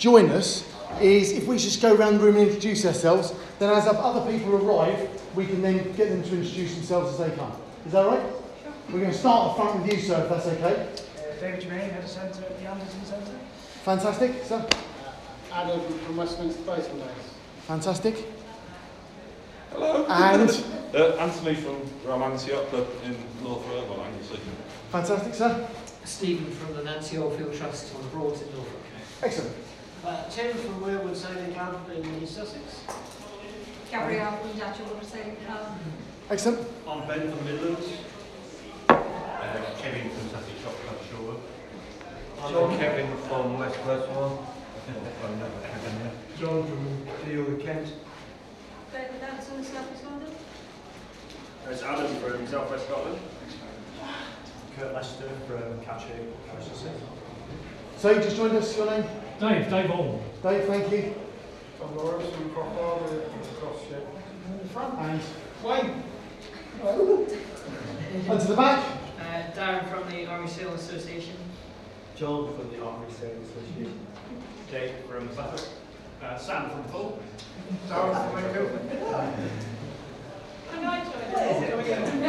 [0.00, 0.64] join us
[1.00, 4.54] is if we just go around the room and introduce ourselves, then as other people
[4.54, 7.50] arrive, we can then get them to introduce themselves as they come.
[7.84, 8.20] Is that right?
[8.62, 8.72] Sure.
[8.92, 10.86] We're going to start at the front with you, sir, if that's okay.
[10.86, 13.32] Uh, David Germain, Head of Centre at the Anderson Centre.
[13.82, 14.64] Fantastic, sir.
[14.70, 15.12] Uh,
[15.52, 17.08] Adam from Westminster Basin Days.
[17.66, 18.24] Fantastic.
[19.72, 20.06] Hello.
[20.08, 24.38] And Uh, Anthony from Romance Yacht Club in North Wales, Anglesey.
[24.90, 25.68] fantastic, sir.
[26.04, 28.80] Stephen from the Nancy Oldfield Trust on the Broads in Norfolk.
[29.22, 29.54] Excellent.
[30.08, 32.80] Uh, Tim from Weirwood Sailing Club in East Sussex.
[33.90, 35.76] Gabrielle from Datchet Water Sailing Club.
[36.30, 36.66] Excellent.
[36.88, 37.88] I'm Ben from Midlands.
[38.88, 38.96] Uh,
[39.76, 41.40] Kevin from Sussex Shop Club Sherwood.
[42.42, 44.46] I'm Kevin from West Westmore.
[46.38, 47.92] John from Deal Kent.
[48.90, 50.30] David Danson, South East London.
[51.68, 53.18] It's Adam from South West Scotland.
[54.74, 56.14] Kurt Lester from Catchy,
[56.50, 56.70] Catchy
[57.98, 59.04] So you just joined us, your name?
[59.40, 60.20] Dave, Dave Holm.
[60.42, 61.14] Dave, thank you.
[61.78, 63.04] Tom Lawrence from Cropper,
[63.56, 63.82] across
[64.60, 64.98] In front.
[64.98, 65.20] And
[65.62, 66.02] Wayne.
[68.28, 68.84] and to the back.
[69.20, 71.36] Uh, Darren from the Army Sailing Association.
[72.16, 74.06] John from the Army Sailing Association.
[74.70, 75.68] Jake from Suffolk.
[76.20, 77.18] Uh, Sam from Hull.
[77.88, 78.70] Darren from Wakefield.
[80.72, 82.24] I know I joined.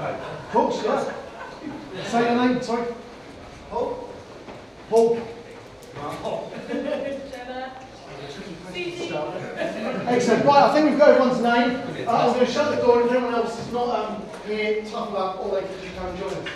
[0.00, 0.18] I
[0.50, 2.10] Paul, yes.
[2.10, 2.86] Say your name, sorry.
[3.70, 4.08] Paul.
[4.88, 5.20] Paul.
[10.08, 10.44] Excellent.
[10.44, 12.06] Right, I think we've got everyone's name.
[12.06, 14.82] Uh, I'm going to shut the door, and if anyone else is not um, here,
[14.84, 16.48] tough luck, or they can come and join us.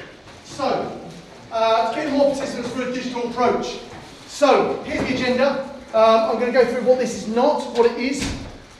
[0.44, 1.00] So,
[1.50, 3.78] uh, to get more participants for a digital approach.
[4.26, 5.64] So, here's the agenda.
[5.94, 8.22] Um, I'm going to go through what this is not, what it is,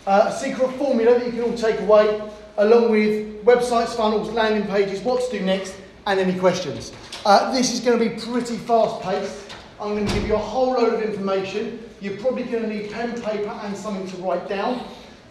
[0.07, 2.23] uh, a secret formula that you can all take away,
[2.57, 5.75] along with websites, funnels, landing pages, what to do next,
[6.07, 6.93] and any questions.
[7.27, 9.52] Uh, this is going to be pretty fast paced.
[9.83, 11.81] I'm going to give you a whole load of information.
[12.01, 14.87] You're probably going to need pen, paper, and something to write down.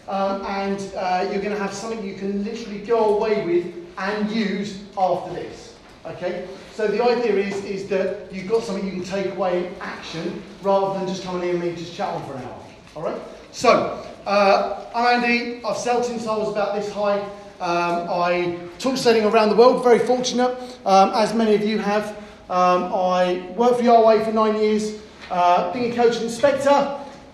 [0.10, 4.30] Um, and uh, you're going to have something you can literally go away with and
[4.30, 5.78] use after this.
[6.06, 6.50] Okay?
[6.74, 10.44] So the idea is, is that you've got something you can take away in action
[10.62, 12.64] rather than just coming here and me just chatting for an hour.
[12.98, 13.22] All right?
[13.54, 15.64] So, uh, I'm Andy.
[15.64, 17.22] I've sailed since I was about this high.
[17.62, 22.21] Um, I took sailing around the world, very fortunate, um, as many of you have.
[22.52, 26.70] Um, I worked for RYA for nine years, uh, being a coach and inspector.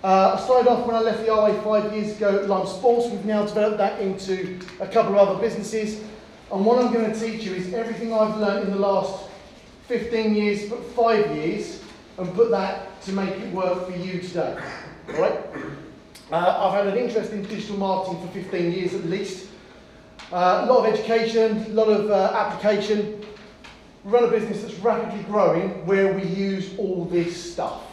[0.03, 3.07] Uh, I started off when I left the RYA five years ago at Lime Sports.
[3.07, 6.03] We've now developed that into a couple of other businesses.
[6.51, 9.27] And what I'm going to teach you is everything I've learned in the last
[9.88, 11.81] 15 years, but five years,
[12.19, 14.56] and put that to make it work for you today.
[15.16, 15.39] All right?
[16.31, 16.35] Uh,
[16.69, 19.47] I've had an interest in digital marketing for 15 years at least.
[20.31, 23.16] Uh, a lot of education, a lot of uh, application.
[24.07, 27.84] Run a business that's rapidly growing where we use all this stuff.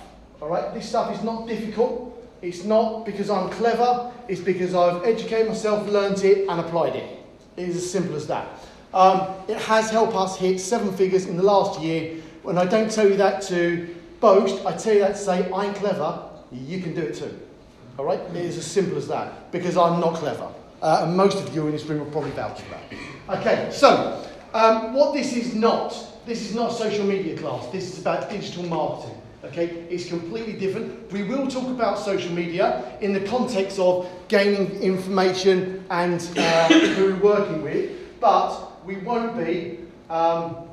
[0.40, 0.72] All right?
[0.72, 2.24] This stuff is not difficult.
[2.40, 4.12] It's not because I'm clever.
[4.28, 7.18] It's because I've educated myself, learnt it, and applied it.
[7.56, 8.46] It is as simple as that.
[8.92, 12.14] Um, it has helped us hit seven figures in the last year.
[12.44, 15.74] When I don't tell you that to boast, I tell you that to say I'm
[15.74, 16.28] clever.
[16.52, 17.36] You can do it too.
[17.98, 18.20] All right?
[18.20, 20.48] It is as simple as that because I'm not clever.
[20.80, 23.40] Uh, and most of you in this room will probably vouch for that.
[23.40, 25.94] Okay, so um, what this is not,
[26.26, 27.66] this is not social media class.
[27.72, 29.20] This is about digital marketing.
[29.42, 31.12] Okay, it's completely different.
[31.12, 37.14] We will talk about social media in the context of gaining information and uh, who
[37.14, 40.68] we're working with, but we won't be um,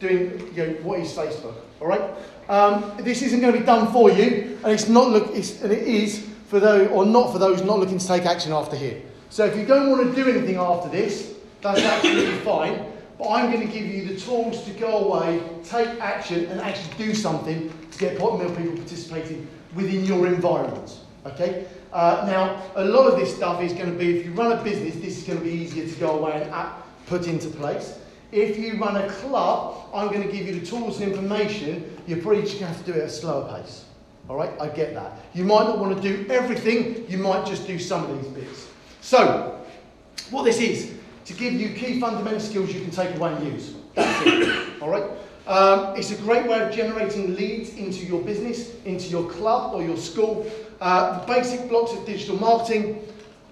[0.00, 1.54] doing you know, what is Facebook.
[1.80, 2.10] All right,
[2.48, 5.70] um, this isn't going to be done for you, and it's not look, it's, and
[5.70, 9.02] it is for those or not for those not looking to take action after here.
[9.30, 12.95] So if you don't want to do anything after this, that's absolutely fine.
[13.18, 17.06] But I'm going to give you the tools to go away, take action, and actually
[17.06, 20.98] do something to get more people participating within your environment.
[21.24, 21.66] Okay?
[21.92, 24.62] Uh, now, a lot of this stuff is going to be, if you run a
[24.62, 26.72] business, this is going to be easier to go away and
[27.06, 27.98] put into place.
[28.32, 31.96] If you run a club, I'm going to give you the tools and information.
[32.06, 33.84] You're probably just going to have to do it at a slower pace.
[34.28, 34.50] All right?
[34.60, 35.20] I get that.
[35.32, 38.66] You might not want to do everything, you might just do some of these bits.
[39.00, 39.64] So,
[40.30, 40.95] what this is,
[41.26, 43.74] to give you key fundamental skills you can take away and use.
[43.94, 44.66] That's it.
[44.82, 45.04] All right?
[45.46, 49.82] Um, it's a great way of generating leads into your business, into your club or
[49.82, 50.50] your school.
[50.80, 53.04] Uh, basic blocks of digital marketing.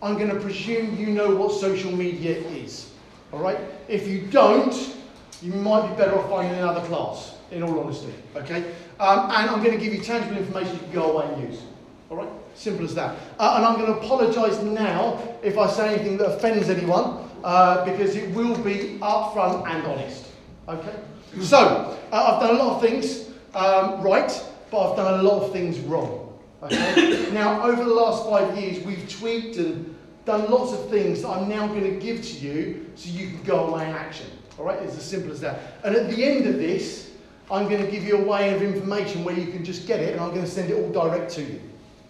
[0.03, 2.91] I'm going to presume you know what social media is.
[3.33, 3.59] All right?
[3.89, 4.95] If you don't,
[5.43, 8.13] you might be better off finding another class, in all honesty.
[8.37, 8.65] Okay?
[9.01, 11.63] Um, and I'm going to give you tangible information you can go away and use.
[12.11, 12.29] All right?
[12.55, 13.17] Simple as that.
[13.39, 17.85] Uh, and I'm going to apologise now if I say anything that offends anyone, uh,
[17.85, 20.25] because it will be upfront and honest.
[20.67, 20.97] Okay?
[21.43, 24.33] So, uh, I've done a lot of things um, right,
[24.71, 26.39] but I've done a lot of things wrong.
[26.63, 27.31] Okay?
[27.33, 29.95] now, over the last five years, we've tweaked and
[30.25, 33.43] done lots of things that I'm now going to give to you so you can
[33.43, 34.27] go away and action.
[34.59, 34.83] All right?
[34.83, 35.61] It's as simple as that.
[35.85, 37.11] And at the end of this,
[37.51, 40.13] I'm going to give you a way of information where you can just get it
[40.13, 41.61] and I'm going to send it all direct to you.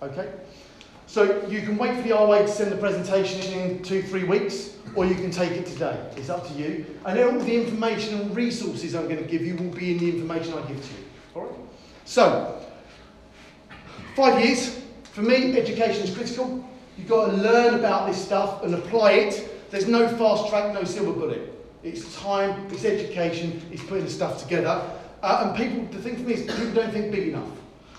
[0.01, 0.31] Okay?
[1.15, 4.71] So you can wait for the RYA to send the presentation in two, three weeks,
[4.97, 5.97] or you can take it today.
[6.17, 6.85] It's up to you.
[7.07, 10.11] And all the information and resources I'm going to give you will be in the
[10.11, 11.05] information I give to you.
[11.37, 11.55] All right?
[12.05, 12.61] So,
[14.17, 14.83] five years.
[15.13, 16.69] For me, education is critical.
[16.99, 19.71] You've got to learn about this stuff and apply it.
[19.71, 21.49] There's no fast track, no silver bullet.
[21.85, 24.83] It's time, it's education, it's putting the stuff together.
[25.23, 27.47] Uh, and people, the thing for me is people don't think big enough.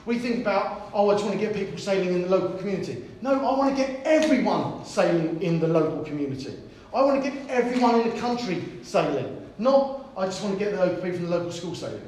[0.05, 3.03] We think about, oh, I just want to get people sailing in the local community.
[3.21, 6.57] No, I want to get everyone sailing in the local community.
[6.93, 9.41] I want to get everyone in the country sailing.
[9.57, 12.01] Not, I just want to get the local people from the local school sailing.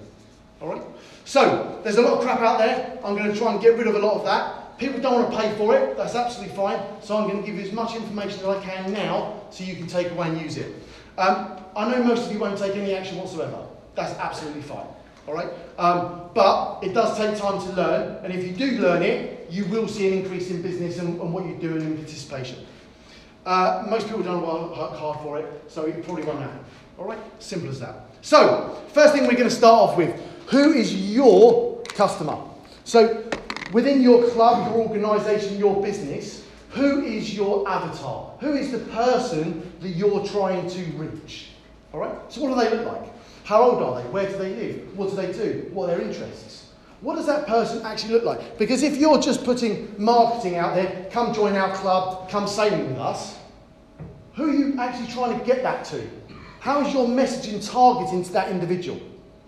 [0.62, 0.82] All right?
[1.26, 3.00] So, there's a lot of crap out there.
[3.04, 4.78] I'm going to try and get rid of a lot of that.
[4.78, 5.98] People don't want to pay for it.
[5.98, 6.80] That's absolutely fine.
[7.02, 9.76] So, I'm going to give you as much information as I can now so you
[9.76, 10.74] can take away and use it.
[11.18, 13.66] Um, I know most of you won't take any action whatsoever.
[13.96, 14.86] That's absolutely fine.
[15.28, 15.50] All right?
[15.78, 19.66] Um, but it does take time to learn, and if you do learn it, you
[19.66, 22.66] will see an increase in business and, and what you're doing in participation.
[23.46, 26.60] Uh, most people don't work hard for it, so it probably won't happen.
[26.98, 27.20] All right?
[27.40, 28.08] Simple as that.
[28.22, 32.38] So, first thing we're going to start off with who is your customer?
[32.84, 33.24] So,
[33.72, 38.34] within your club, your organisation, your business, who is your avatar?
[38.40, 41.50] Who is the person that you're trying to reach?
[41.94, 42.18] All right?
[42.30, 43.17] So, what do they look like?
[43.48, 44.10] How old are they?
[44.10, 44.98] Where do they live?
[44.98, 45.70] What do they do?
[45.72, 46.74] What are their interests?
[47.00, 48.58] What does that person actually look like?
[48.58, 53.00] Because if you're just putting marketing out there, come join our club, come sailing with
[53.00, 53.38] us,
[54.34, 56.06] who are you actually trying to get that to?
[56.60, 59.00] How is your messaging targeting to that individual?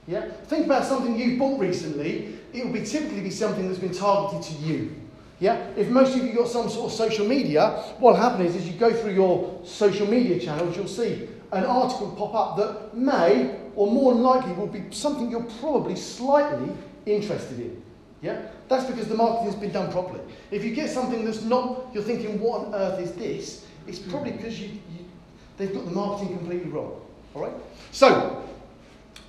[0.07, 0.31] Yeah?
[0.45, 2.39] Think about something you've bought recently.
[2.53, 4.95] It will be typically be something that's been targeted to you.
[5.41, 5.57] Yeah?
[5.75, 8.93] If most of you got some sort of social media, what'll happen is you go
[8.93, 14.13] through your social media channels, you'll see an article pop up that may or more
[14.13, 16.71] likely will be something you're probably slightly
[17.05, 17.81] interested in.
[18.21, 18.41] Yeah?
[18.67, 20.21] That's because the marketing has been done properly.
[20.51, 23.65] If you get something that's not, you're thinking, what on earth is this?
[23.87, 25.05] It's probably because you, you,
[25.57, 27.01] they've got the marketing completely wrong.
[27.33, 27.53] All right?
[27.91, 28.45] So,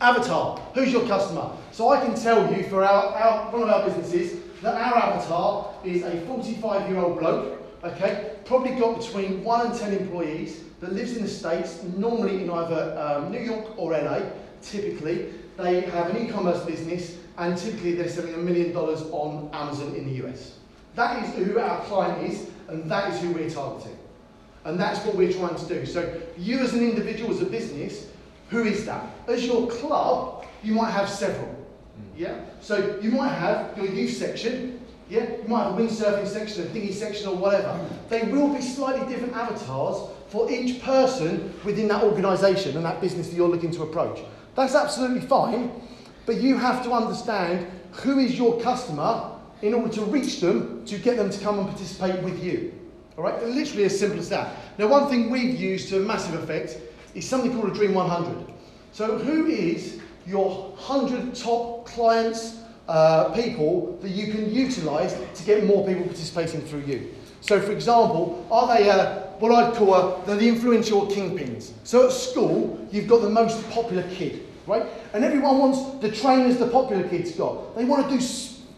[0.00, 0.60] avatar.
[0.74, 1.50] Who's your customer?
[1.72, 5.74] So I can tell you for our, our one of our businesses that our avatar
[5.84, 10.92] is a 45 year old bloke, okay, probably got between one and 10 employees that
[10.92, 14.20] lives in the States, normally in either um, New York or LA,
[14.62, 15.32] typically.
[15.56, 20.06] They have an e-commerce business and typically they're selling a million dollars on Amazon in
[20.06, 20.56] the US.
[20.94, 23.96] That is who our client is and that is who we're targeting.
[24.64, 25.86] And that's what we're trying to do.
[25.86, 28.08] So you as an individual, as a business,
[28.50, 29.04] who is that?
[29.26, 31.54] As your club, you might have several.
[32.16, 32.40] Yeah?
[32.60, 34.79] So you might have your youth section,
[35.10, 35.36] yeah?
[35.42, 37.78] You might have a windsurfing section, a dinghy section or whatever.
[38.08, 43.28] They will be slightly different avatars for each person within that organisation and that business
[43.28, 44.20] that you're looking to approach.
[44.54, 45.72] That's absolutely fine,
[46.26, 50.96] but you have to understand who is your customer in order to reach them to
[50.98, 52.72] get them to come and participate with you.
[53.18, 54.56] All right, literally as simple as that.
[54.78, 56.78] Now, one thing we've used to a massive effect
[57.14, 58.46] is something called a Dream 100.
[58.92, 65.64] So, who is your 100 top clients, uh, people that you can utilise to get
[65.64, 67.14] more people participating through you?
[67.40, 71.72] So, for example, are they uh, what I'd call uh, the influential kingpins?
[71.84, 74.84] So, at school, you've got the most popular kid, right?
[75.14, 77.74] And everyone wants the trainers the popular kids got.
[77.76, 78.24] They want to do,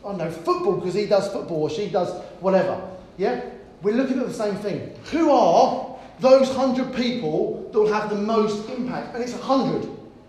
[0.04, 2.80] I don't know, football because he does football or she does whatever.
[3.18, 3.42] Yeah?
[3.82, 4.94] We're looking at the same thing.
[5.11, 9.14] Who are those 100 people that will have the most impact?
[9.14, 9.88] And it's 100.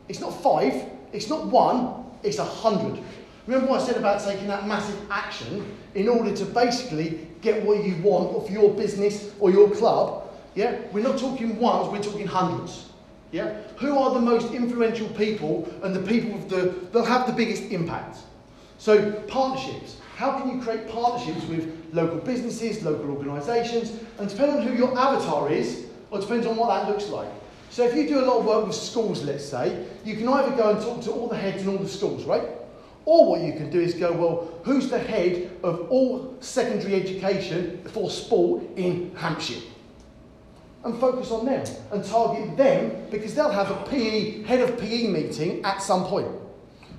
[0.09, 2.99] It's not five, it's not one, it's 100.
[3.47, 7.83] Remember what I said about taking that massive action in order to basically get what
[7.83, 10.31] you want for your business or your club?
[10.55, 10.79] Yeah?
[10.91, 12.89] We're not talking ones, we're talking hundreds.
[13.31, 13.61] Yeah?
[13.77, 18.17] Who are the most influential people and the people with the, have the biggest impact?
[18.77, 19.97] So, partnerships.
[20.15, 24.97] How can you create partnerships with local businesses, local organisations, and depending on who your
[24.97, 27.27] avatar is, or depends on what that looks like.
[27.71, 30.55] So if you do a lot of work with schools, let's say, you can either
[30.55, 32.43] go and talk to all the heads in all the schools, right?
[33.05, 37.81] Or what you can do is go, well, who's the head of all secondary education
[37.91, 39.61] for sport in Hampshire?
[40.85, 45.07] And focus on them and target them because they'll have a PE, head of PE
[45.07, 46.27] meeting at some point.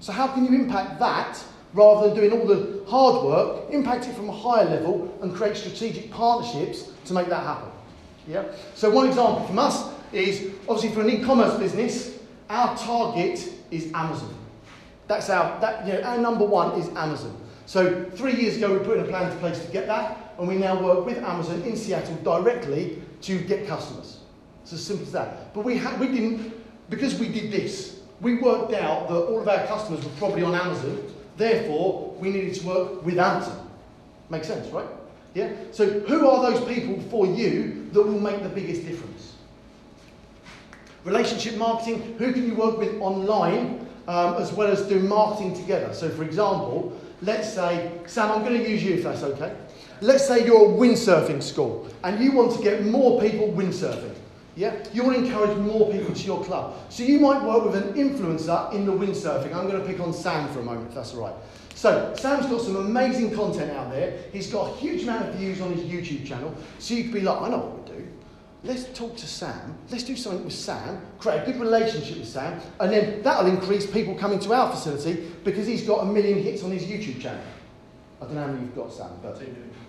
[0.00, 1.42] So how can you impact that
[1.74, 5.56] rather than doing all the hard work, impact it from a higher level and create
[5.56, 7.68] strategic partnerships to make that happen.
[8.28, 8.44] Yeah?
[8.74, 12.18] So one example from us is obviously for an e-commerce business,
[12.48, 14.43] our target is Amazon.
[15.06, 17.36] That's our, that, you know, our number one is Amazon.
[17.66, 20.48] So three years ago, we put in a plan in place to get that, and
[20.48, 24.18] we now work with Amazon in Seattle directly to get customers.
[24.62, 25.54] It's as simple as that.
[25.54, 26.52] But we, ha- we didn't,
[26.90, 30.54] because we did this, we worked out that all of our customers were probably on
[30.54, 31.02] Amazon,
[31.36, 33.70] therefore, we needed to work with Amazon.
[34.30, 34.86] Makes sense, right?
[35.34, 35.52] Yeah?
[35.72, 39.34] So, who are those people for you that will make the biggest difference?
[41.04, 45.92] Relationship marketing, who can you work with online um, as well as do marketing together?
[45.94, 49.54] So, for example, let's say, Sam, I'm going to use you if that's okay.
[50.00, 54.14] Let's say you're a windsurfing school and you want to get more people windsurfing.
[54.56, 54.84] Yeah?
[54.92, 56.76] You want to encourage more people to your club.
[56.88, 59.54] So you might work with an influencer in the windsurfing.
[59.54, 61.34] I'm going to pick on Sam for a moment, if that's all right.
[61.74, 64.18] So Sam's got some amazing content out there.
[64.32, 66.54] He's got a huge amount of views on his YouTube channel.
[66.78, 68.08] So you could be like, I know what we do.
[68.64, 69.76] Let's talk to Sam.
[69.90, 70.98] Let's do something with Sam.
[71.18, 75.30] Create a good relationship with Sam, and then that'll increase people coming to our facility
[75.44, 77.42] because he's got a million hits on his YouTube channel.
[78.22, 79.38] I don't know how many you've got, Sam, but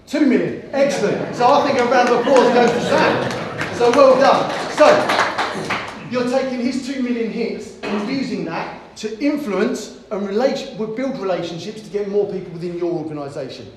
[0.05, 0.69] two million.
[0.73, 1.33] Excellent.
[1.37, 3.75] So I think a round of applause goes to Sam.
[3.75, 4.51] So well done.
[4.71, 11.81] So you're taking his two million hits and using that to influence and build relationships
[11.81, 13.71] to get more people within your organisation.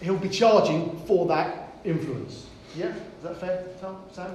[0.00, 2.46] He'll be charging for that influence.
[2.76, 4.34] Yeah, is that fair, Tom, Sam?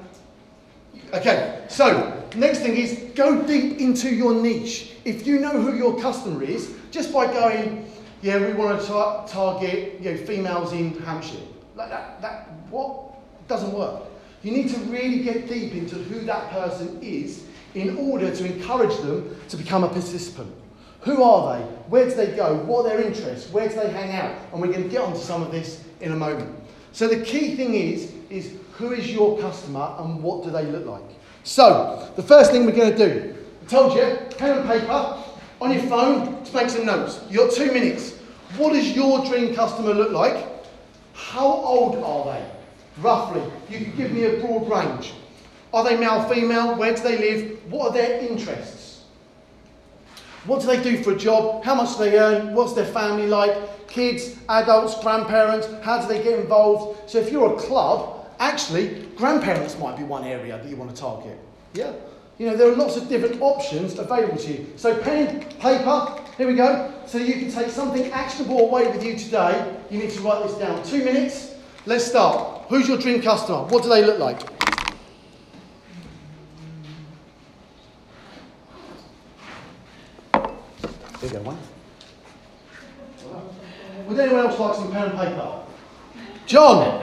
[1.13, 4.93] Okay, so next thing is go deep into your niche.
[5.05, 7.89] If you know who your customer is, just by going,
[8.21, 11.37] yeah, we want to tar- target you know, females in Hampshire.
[11.75, 13.13] Like that, that what
[13.47, 14.03] doesn't work.
[14.43, 18.95] You need to really get deep into who that person is in order to encourage
[18.97, 20.53] them to become a participant.
[21.01, 21.65] Who are they?
[21.87, 22.55] Where do they go?
[22.55, 23.51] What are their interests?
[23.51, 24.35] Where do they hang out?
[24.51, 26.49] And we're going to get onto some of this in a moment.
[26.93, 30.85] So the key thing is, is who is your customer and what do they look
[30.85, 31.03] like?
[31.43, 35.17] So the first thing we're going to do, I told you, pen and paper
[35.61, 37.21] on your phone to make some notes.
[37.29, 38.17] You've got two minutes.
[38.57, 40.45] What does your dream customer look like?
[41.13, 42.45] How old are they?
[43.01, 43.41] Roughly.
[43.69, 45.13] You can give me a broad range.
[45.73, 46.75] Are they male, female?
[46.75, 47.71] Where do they live?
[47.71, 49.03] What are their interests?
[50.45, 51.63] What do they do for a job?
[51.63, 52.53] How much do they earn?
[52.53, 53.87] What's their family like?
[53.87, 55.67] Kids, adults, grandparents?
[55.83, 57.09] How do they get involved?
[57.09, 61.01] So if you're a club, actually, grandparents might be one area that you want to
[61.01, 61.37] target.
[61.73, 61.93] Yeah?
[62.37, 64.67] You know, there are lots of different options available to you.
[64.75, 66.93] So pen, paper, here we go.
[67.05, 69.77] So you can take something actionable away with you today.
[69.89, 70.83] You need to write this down.
[70.83, 71.55] Two minutes.
[71.85, 72.65] Let's start.
[72.67, 73.63] Who's your dream customer?
[73.65, 74.39] What do they look like?
[81.21, 81.57] There you go, one.
[84.07, 85.61] Would anyone else like some pen and paper?
[86.45, 87.01] John!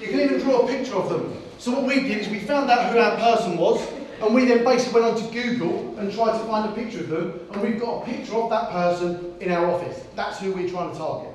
[0.00, 1.42] You can even draw a picture of them.
[1.58, 3.86] So what we did is we found out who our person was,
[4.20, 7.40] and we then basically went onto Google and tried to find a picture of them,
[7.52, 10.04] and we've got a picture of that person in our office.
[10.14, 11.32] That's who we're trying to target.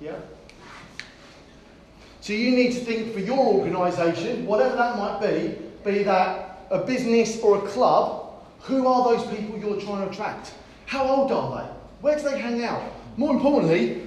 [0.00, 0.16] Yeah?
[2.20, 6.78] So you need to think for your organisation, whatever that might be, be that a
[6.78, 8.25] business or a club,
[8.66, 10.52] who are those people you're trying to attract?
[10.86, 11.70] How old are they?
[12.00, 12.82] Where do they hang out?
[13.16, 14.02] More importantly,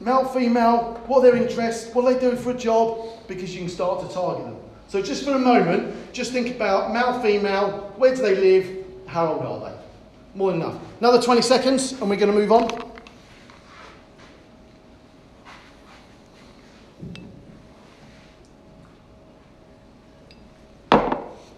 [0.00, 3.60] male, female, what are their interests, what are they doing for a job, because you
[3.60, 4.56] can start to target them.
[4.88, 9.34] So just for a moment, just think about male, female, where do they live, how
[9.34, 9.76] old are they?
[10.34, 10.78] More than enough.
[11.00, 12.92] Another 20 seconds and we're going to move on.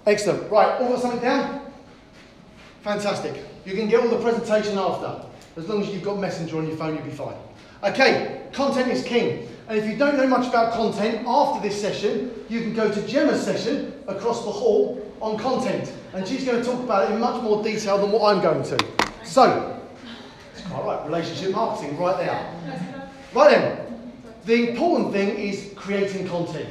[0.06, 0.50] Excellent.
[0.50, 1.65] Right, all got something down?
[2.87, 3.43] Fantastic.
[3.64, 5.21] You can get all the presentation after.
[5.57, 7.35] As long as you've got Messenger on your phone, you'll be fine.
[7.83, 9.49] Okay, content is king.
[9.66, 13.05] And if you don't know much about content, after this session, you can go to
[13.09, 15.93] Gemma's session across the hall on content.
[16.14, 18.62] And she's going to talk about it in much more detail than what I'm going
[18.62, 18.78] to.
[19.25, 19.83] So,
[20.52, 22.83] it's quite right, relationship marketing right there.
[23.35, 24.12] Right then,
[24.45, 26.69] the important thing is creating content.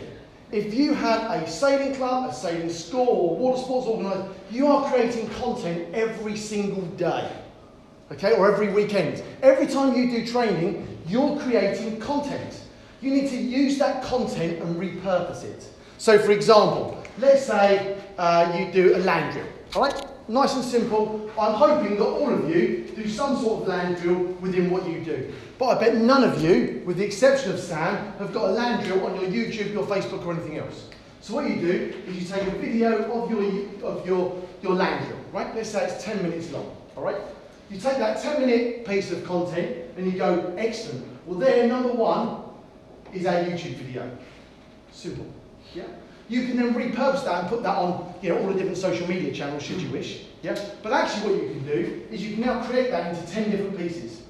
[0.51, 4.89] If you have a sailing club, a sailing school, or water sports organisation, you are
[4.89, 7.31] creating content every single day.
[8.11, 9.23] Okay, or every weekend.
[9.41, 12.61] Every time you do training, you're creating content.
[13.01, 15.67] You need to use that content and repurpose it.
[15.97, 19.47] So, for example, let's say uh, you do a land drill.
[19.75, 21.29] All right, nice and simple.
[21.39, 25.03] I'm hoping that all of you do some sort of land drill within what you
[25.03, 25.33] do.
[25.57, 28.85] But I bet none of you, with the exception of Sam, have got a land
[28.85, 30.89] drill on your YouTube, your Facebook, or anything else.
[31.21, 33.43] So what you do is you take a video of your
[33.83, 35.19] of your your land drill.
[35.31, 35.55] Right?
[35.55, 36.75] Let's say it's 10 minutes long.
[36.95, 37.17] All right.
[37.69, 41.03] You take that 10 minute piece of content and you go, excellent.
[41.25, 42.43] Well, there, number one
[43.11, 44.09] is our YouTube video.
[44.91, 45.25] Simple.
[45.73, 45.85] Yeah?
[46.27, 49.07] You can then repurpose that and put that on, you know, all the different social
[49.07, 50.23] media channels, should you wish.
[50.41, 50.57] Yeah.
[50.81, 53.77] But actually, what you can do is you can now create that into ten different
[53.77, 54.23] pieces.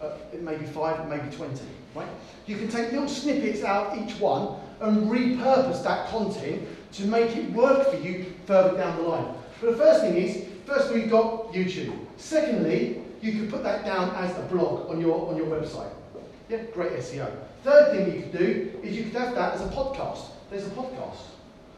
[0.00, 1.64] Uh, it may be five, maybe twenty.
[1.94, 2.08] Right.
[2.46, 7.50] You can take little snippets out each one and repurpose that content to make it
[7.52, 9.34] work for you further down the line.
[9.60, 11.96] But the first thing is, first you've got YouTube.
[12.18, 15.90] Secondly, you can put that down as a blog on your on your website.
[16.48, 17.32] Yeah, great SEO.
[17.64, 20.26] Third thing you could do is you could have that as a podcast.
[20.50, 21.18] There's a podcast.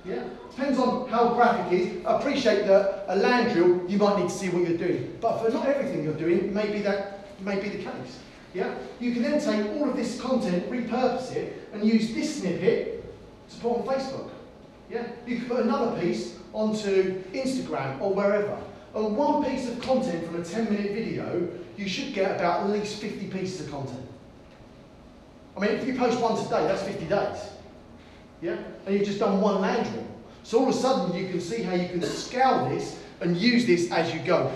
[0.04, 2.06] Yeah, depends on how graphic it is.
[2.06, 5.38] I appreciate that a land drill, you might need to see what you're doing, but
[5.42, 8.18] for not everything you're doing, maybe that may be the case.
[8.54, 13.04] Yeah, you can then take all of this content, repurpose it, and use this snippet
[13.50, 14.30] to put on Facebook.
[14.90, 18.58] Yeah, you can put another piece onto Instagram or wherever.
[18.94, 22.70] And one piece of content from a 10 minute video, you should get about at
[22.70, 24.06] least 50 pieces of content.
[25.56, 27.38] I mean, if you post one today, that's 50 days.
[28.40, 28.56] Yeah?
[28.86, 30.06] And you've just done one land drill.
[30.42, 33.66] So all of a sudden you can see how you can scale this and use
[33.66, 34.52] this as you go.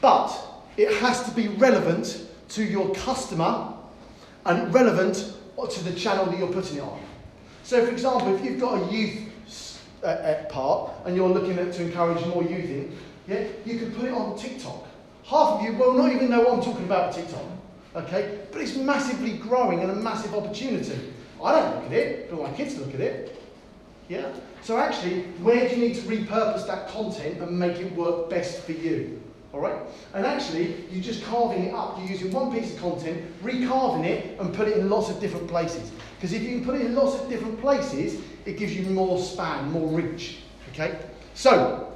[0.00, 0.34] But
[0.76, 3.74] it has to be relevant to your customer
[4.46, 5.32] and relevant
[5.70, 7.00] to the channel that you're putting it on.
[7.62, 11.72] So for example, if you've got a youth uh, uh, part and you're looking at
[11.74, 14.86] to encourage more youth in, yeah, you can put it on TikTok.
[15.24, 17.42] Half of you will not even know what I'm talking about TikTok.
[17.96, 18.40] Okay?
[18.52, 21.13] But it's massively growing and a massive opportunity.
[21.44, 23.40] I don't look at it, but my kids look at it.
[24.08, 24.32] Yeah?
[24.62, 28.62] So actually, where do you need to repurpose that content and make it work best
[28.62, 29.20] for you?
[29.52, 29.76] Alright?
[30.14, 31.98] And actually, you're just carving it up.
[31.98, 35.46] You're using one piece of content, recarving it, and put it in lots of different
[35.48, 35.92] places.
[36.16, 39.18] Because if you can put it in lots of different places, it gives you more
[39.22, 40.38] span, more reach.
[40.72, 40.98] Okay?
[41.34, 41.92] So,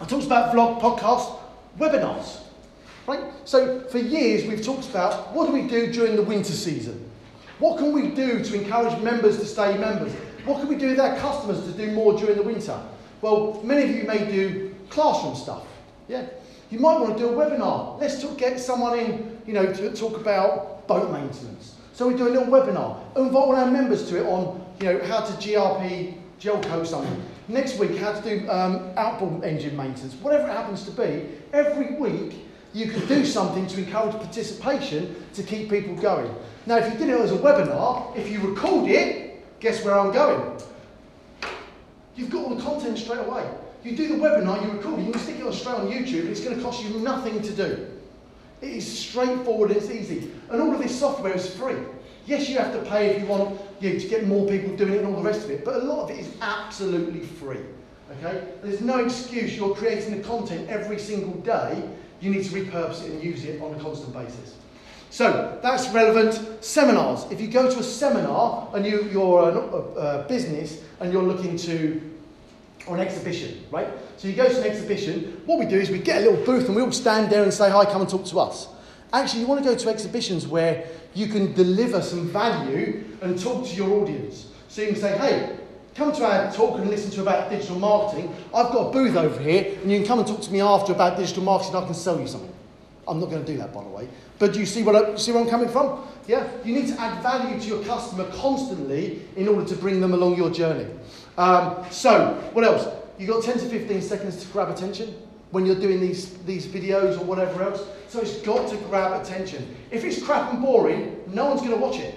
[0.00, 1.38] I talked about vlog, podcast,
[1.78, 2.40] webinars.
[3.06, 3.22] Right?
[3.44, 7.05] So for years we've talked about what do we do during the winter season?
[7.58, 10.12] What can we do to encourage members to stay members?
[10.44, 12.78] What can we do with our customers to do more during the winter?
[13.22, 15.66] Well, many of you may do classroom stuff.
[16.06, 16.26] Yeah.
[16.70, 17.98] You might want to do a webinar.
[18.00, 21.76] Let's talk, get someone in, you know, to talk about boat maintenance.
[21.94, 22.98] So we do a little webinar.
[23.16, 27.22] All our members to it on, you know, how to GRP gel coat something.
[27.48, 30.14] Next week, how to do um, outboard engine maintenance.
[30.14, 32.45] Whatever it happens to be, every week
[32.76, 36.30] you can do something to encourage participation to keep people going.
[36.66, 40.12] Now, if you did it as a webinar, if you record it, guess where I'm
[40.12, 40.60] going?
[42.16, 43.48] You've got all the content straight away.
[43.82, 46.26] You do the webinar, you record it, you can stick it on straight on YouTube,
[46.26, 47.86] it's going to cost you nothing to do.
[48.60, 50.30] It is straightforward, it's easy.
[50.50, 51.76] And all of this software is free.
[52.26, 54.94] Yes, you have to pay if you want you know, to get more people doing
[54.94, 57.60] it and all the rest of it, but a lot of it is absolutely free.
[58.18, 58.48] Okay?
[58.62, 59.56] There's no excuse.
[59.56, 61.88] You're creating the content every single day.
[62.20, 64.56] You need to repurpose it and use it on a constant basis.
[65.10, 66.64] So that's relevant.
[66.64, 67.30] Seminars.
[67.30, 71.22] If you go to a seminar and you, you're a, a, a business and you're
[71.22, 72.00] looking to,
[72.86, 73.88] or an exhibition, right?
[74.16, 76.66] So you go to an exhibition, what we do is we get a little booth
[76.66, 78.68] and we all stand there and say, hi, come and talk to us.
[79.12, 83.66] Actually, you want to go to exhibitions where you can deliver some value and talk
[83.66, 84.48] to your audience.
[84.68, 85.56] So you can say, hey,
[85.96, 88.34] come to our talk and listen to about digital marketing.
[88.54, 90.92] I've got a booth over here, and you can come and talk to me after
[90.92, 91.74] about digital marketing.
[91.74, 92.52] I can sell you something.
[93.08, 94.08] I'm not going to do that, by the way.
[94.38, 96.06] But do you see, what I, see where I'm coming from?
[96.26, 96.48] Yeah?
[96.64, 100.36] You need to add value to your customer constantly in order to bring them along
[100.36, 100.86] your journey.
[101.38, 102.88] Um, so, what else?
[103.18, 105.14] You've got 10 to 15 seconds to grab attention
[105.50, 107.82] when you're doing these, these videos or whatever else.
[108.08, 109.74] So it's got to grab attention.
[109.90, 112.14] If it's crap and boring, no one's going to watch it.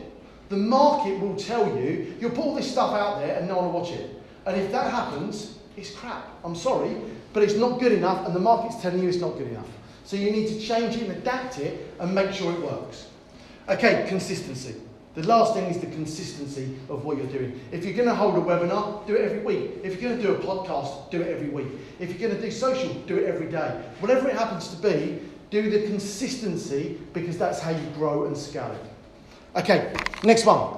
[0.50, 3.66] The market will tell you, you'll put all this stuff out there and no one
[3.66, 4.10] will watch it.
[4.46, 6.28] And if that happens, it's crap.
[6.44, 6.98] I'm sorry,
[7.34, 9.68] but it's not good enough and the market's telling you it's not good enough.
[10.06, 13.08] So you need to change it and adapt it and make sure it works.
[13.70, 14.76] Okay, consistency.
[15.14, 17.60] The last thing is the consistency of what you're doing.
[17.72, 19.82] If you're going to hold a webinar, do it every week.
[19.84, 21.68] If you're going to do a podcast, do it every week.
[22.00, 23.84] If you're going to do social, do it every day.
[24.00, 28.72] Whatever it happens to be, do the consistency because that's how you grow and scale
[28.72, 28.92] it.
[29.56, 30.78] Okay, next one.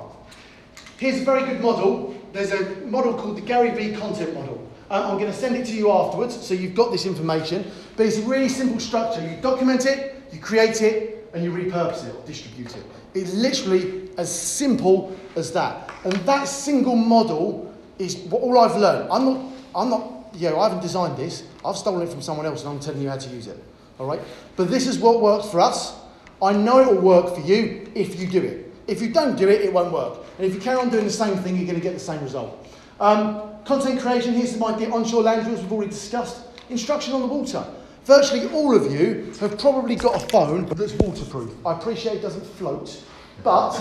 [0.97, 2.15] Here's a very good model.
[2.31, 4.67] There's a model called the Gary Vee content model.
[4.89, 7.69] Um, I'm going to send it to you afterwards so you've got this information.
[7.97, 9.21] But it's a really simple structure.
[9.21, 12.83] You document it, you create it, and you repurpose it or distribute it.
[13.13, 15.89] It's literally as simple as that.
[16.03, 19.09] And that single model is what all I've learned.
[19.11, 21.43] I'm not, I'm not, you know, I haven't designed this.
[21.65, 23.61] I've stolen it from someone else and I'm telling you how to use it.
[23.99, 24.21] All right?
[24.55, 26.00] But this is what works for us.
[26.41, 28.73] I know it will work for you if you do it.
[28.87, 30.19] If you don't do it, it won't work.
[30.37, 32.21] And if you carry on doing the same thing, you're going to get the same
[32.21, 32.67] result.
[32.99, 34.89] Um, content creation, here's my idea.
[34.91, 36.43] Onshore land drills, we've already discussed.
[36.69, 37.63] Instruction on the water.
[38.05, 41.53] Virtually all of you have probably got a phone that's waterproof.
[41.65, 42.99] I appreciate it doesn't float,
[43.43, 43.73] but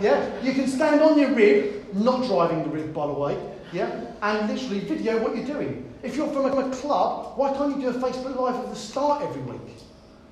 [0.00, 3.38] yeah, you can stand on your rib, not driving the rib by the way,
[3.72, 5.94] yeah, and literally video what you're doing.
[6.02, 9.22] If you're from a club, why can't you do a Facebook Live at the start
[9.22, 9.76] every week?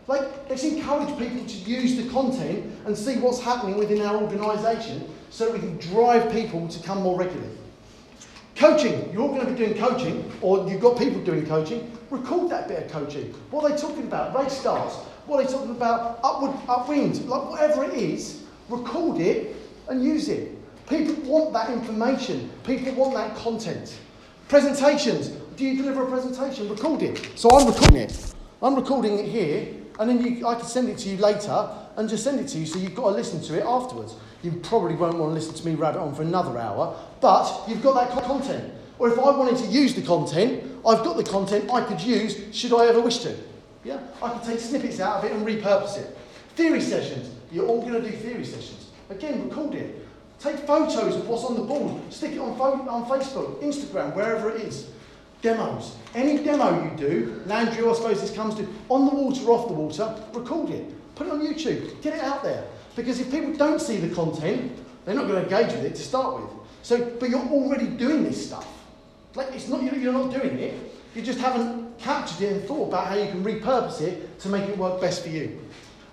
[0.08, 5.08] Like, let's encourage people to use the content and see what's happening within our organisation
[5.30, 7.56] so we can drive people to come more regularly.
[8.54, 12.50] Coaching, you're all going to be doing coaching, or you've got people doing coaching, record
[12.50, 13.34] that bit of coaching.
[13.50, 14.34] What are they talking about?
[14.34, 14.92] Race stars.
[15.26, 16.20] What are they talking about?
[16.22, 19.56] Upward, upwind, like whatever it is, record it
[19.88, 20.52] and use it.
[20.88, 22.48] People want that information.
[22.62, 23.98] People want that content.
[24.48, 25.30] Presentations.
[25.56, 26.68] Do you deliver a presentation?
[26.68, 27.28] Record it.
[27.34, 28.34] So I'm recording it.
[28.62, 32.08] I'm recording it here, and then you, I can send it to you later and
[32.08, 34.14] just send it to you so you've got to listen to it afterwards.
[34.42, 37.82] You probably won't want to listen to me rabbit on for another hour, but you've
[37.82, 38.72] got that content.
[38.98, 42.54] Or if I wanted to use the content, I've got the content I could use
[42.54, 43.36] should I ever wish to.
[43.84, 44.00] Yeah?
[44.22, 46.16] I could take snippets out of it and repurpose it.
[46.54, 47.34] Theory sessions.
[47.52, 48.90] You're all going to do theory sessions.
[49.10, 50.06] Again, record it.
[50.38, 52.00] Take photos of what's on the board.
[52.12, 54.90] Stick it on, on Facebook, Instagram, wherever it is.
[55.46, 55.94] Demos.
[56.12, 59.68] Any demo you do, land drill, I suppose this comes to, on the water off
[59.68, 61.14] the water, record it.
[61.14, 62.02] Put it on YouTube.
[62.02, 62.64] Get it out there.
[62.96, 64.72] Because if people don't see the content,
[65.04, 66.50] they're not going to engage with it to start with.
[66.82, 68.66] So, but you're already doing this stuff.
[69.36, 70.74] Like it's not you're not doing it.
[71.14, 74.68] You just haven't captured it and thought about how you can repurpose it to make
[74.68, 75.60] it work best for you.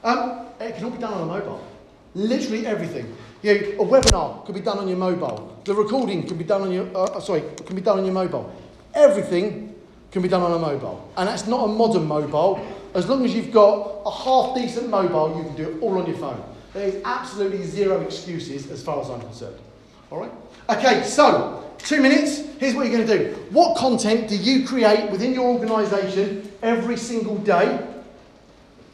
[0.04, 1.66] Um, it can all be done on a mobile.
[2.14, 3.16] Literally everything.
[3.42, 5.60] You a webinar could be done on your mobile.
[5.66, 8.54] The recording can be done on your uh, sorry can be done on your mobile.
[8.94, 9.76] Everything
[10.12, 12.66] can be done on a mobile, and that's not a modern mobile.
[12.94, 16.06] As long as you've got a half decent mobile, you can do it all on
[16.06, 16.44] your phone.
[16.74, 19.58] There is absolutely zero excuses as far as I'm concerned.
[20.12, 20.32] All right.
[20.70, 22.44] Okay, so two minutes.
[22.60, 23.36] Here's what you're going to do.
[23.50, 27.86] What content do you create within your organisation every single day?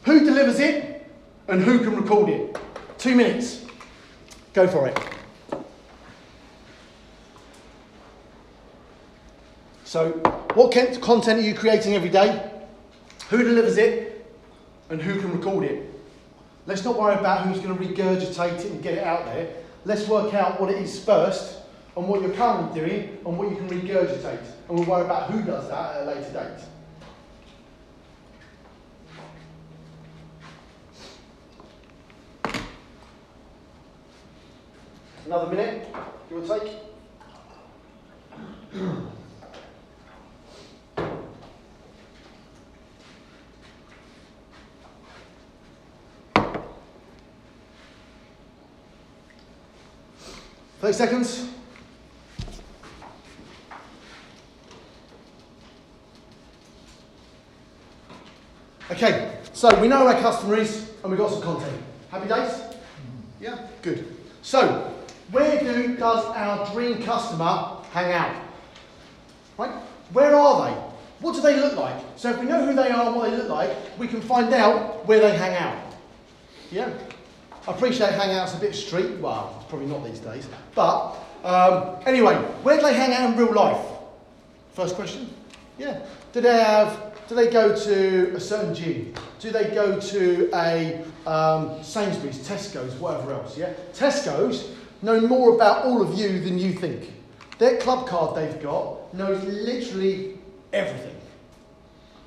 [0.04, 1.06] Who delivers it?
[1.48, 2.56] And who can record it?
[2.98, 3.64] Two minutes.
[4.52, 4.98] Go for it.
[9.90, 10.10] So,
[10.54, 12.48] what content are you creating every day?
[13.28, 14.24] Who delivers it?
[14.88, 15.92] And who can record it?
[16.64, 19.52] Let's not worry about who's going to regurgitate it and get it out there.
[19.84, 21.58] Let's work out what it is first
[21.96, 24.44] and what you're currently doing and what you can regurgitate.
[24.68, 26.60] And we'll worry about who does that at a later
[32.44, 32.62] date.
[35.26, 35.88] Another minute,
[36.28, 36.76] give or take.
[50.80, 51.46] Thirty seconds.
[58.90, 61.80] Okay, so we know our customer is and we've got some content.
[62.10, 62.60] Happy days?
[63.40, 64.16] Yeah, good.
[64.42, 64.90] So,
[65.30, 68.42] where do does our dream customer hang out?
[69.58, 69.70] Right?
[70.12, 70.76] Where are they?
[71.20, 72.02] What do they look like?
[72.16, 74.52] So if we know who they are and what they look like, we can find
[74.54, 75.94] out where they hang out.
[76.72, 76.90] Yeah?
[77.68, 80.46] I appreciate hangout's a bit street, well, probably not these days.
[80.74, 83.82] But um, anyway, where do they hang out in real life?
[84.74, 85.30] First question.
[85.78, 86.00] Yeah.
[86.32, 87.14] Do they have?
[87.28, 89.14] Do they go to a certain gym?
[89.38, 93.56] Do they go to a um, Sainsbury's, Tesco's, whatever else?
[93.56, 93.72] Yeah.
[93.92, 97.12] Tesco's know more about all of you than you think.
[97.58, 100.38] Their club card they've got knows literally
[100.72, 101.16] everything.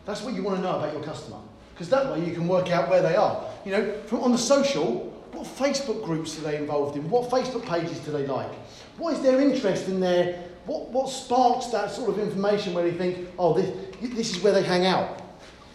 [0.05, 1.37] That's what you want to know about your customer,
[1.73, 3.45] because that way you can work out where they are.
[3.65, 7.09] You know, from on the social, what Facebook groups are they involved in?
[7.09, 8.51] What Facebook pages do they like?
[8.97, 12.97] What is their interest in their what, what sparks that sort of information where they
[12.97, 13.69] think, oh, this,
[14.01, 15.21] this is where they hang out?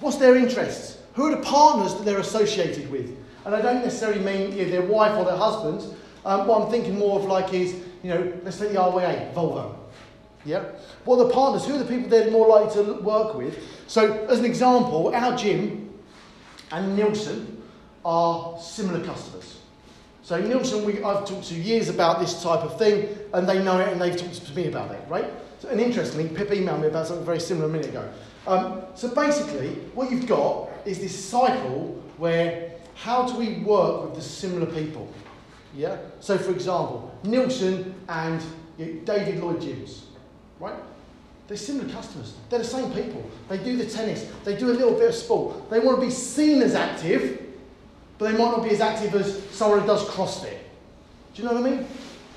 [0.01, 0.99] What's their interests?
[1.14, 3.14] Who are the partners that they're associated with?
[3.44, 5.94] And I don't necessarily mean you know, their wife or their husband.
[6.25, 9.77] Um, what I'm thinking more of like is, you know, let's take the RYA, Volvo.
[10.44, 10.64] Yeah?
[11.05, 11.66] What are the partners?
[11.66, 13.59] Who are the people they're more likely to work with?
[13.88, 15.92] So, as an example, our gym
[16.71, 17.58] and Neilson
[18.04, 19.58] are similar customers.
[20.22, 23.78] So Neilson, we, I've talked to years about this type of thing, and they know
[23.80, 25.30] it, and they've talked to me about it, right?
[25.61, 28.08] So, and interestingly, Pip emailed me about something very similar a minute ago.
[28.46, 34.14] Um, so basically, what you've got is this cycle where how do we work with
[34.14, 35.08] the similar people?
[35.74, 35.96] Yeah.
[36.20, 38.42] So for example, Neilson and
[38.76, 40.02] David Lloyd gyms,
[40.58, 40.74] right?
[41.46, 42.34] They're similar customers.
[42.50, 43.28] They're the same people.
[43.48, 44.30] They do the tennis.
[44.44, 45.70] They do a little bit of sport.
[45.70, 47.42] They want to be seen as active,
[48.18, 50.59] but they might not be as active as someone who does CrossFit.
[51.35, 51.87] Do you know what I mean?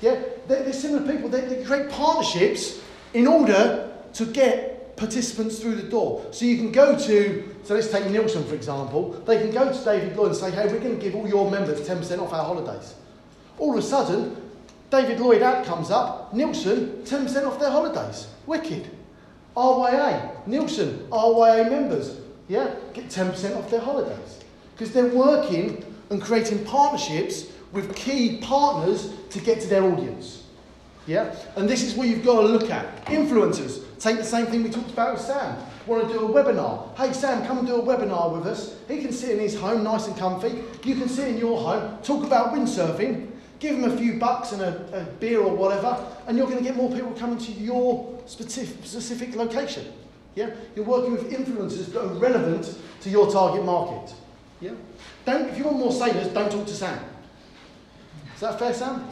[0.00, 1.28] Yeah, they're, they're similar people.
[1.28, 2.80] They, they create partnerships
[3.14, 6.24] in order to get participants through the door.
[6.30, 9.12] So you can go to, so let's take Neilson for example.
[9.26, 11.50] They can go to David Lloyd and say, hey, we're going to give all your
[11.50, 12.94] members 10% off our holidays.
[13.58, 14.36] All of a sudden,
[14.90, 18.28] David Lloyd ad comes up, Neilson, 10% off their holidays.
[18.46, 18.90] Wicked.
[19.56, 22.18] RYA, Nielsen, RYA members,
[22.48, 24.41] yeah, get 10% off their holidays.
[24.82, 30.42] Because they're working and creating partnerships with key partners to get to their audience.
[31.06, 31.36] Yeah?
[31.54, 33.06] And this is what you've got to look at.
[33.06, 35.56] Influencers, take the same thing we talked about with Sam.
[35.86, 36.96] Want to do a webinar?
[36.96, 38.76] Hey Sam, come and do a webinar with us.
[38.88, 40.64] He can sit in his home nice and comfy.
[40.82, 44.62] You can sit in your home, talk about windsurfing, give him a few bucks and
[44.62, 48.20] a, a beer or whatever, and you're going to get more people coming to your
[48.26, 49.86] specific, specific location.
[50.34, 50.50] Yeah?
[50.74, 54.12] You're working with influencers that are relevant to your target market.
[54.62, 54.70] Yeah?
[55.24, 57.04] Don't, if you want more sailors, don't talk to Sam.
[58.34, 59.04] Is that fair, Sam?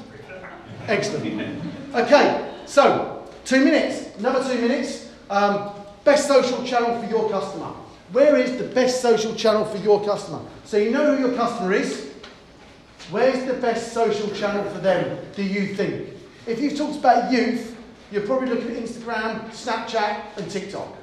[0.86, 1.60] Excellent.
[1.92, 5.10] Okay, so two minutes, another two minutes.
[5.28, 5.72] Um,
[6.04, 7.72] best social channel for your customer.
[8.12, 10.40] Where is the best social channel for your customer?
[10.64, 12.12] So you know who your customer is.
[13.10, 16.10] Where's the best social channel for them, do you think?
[16.46, 17.76] If you've talked about youth,
[18.12, 20.96] you're probably looking at Instagram, Snapchat, and TikTok.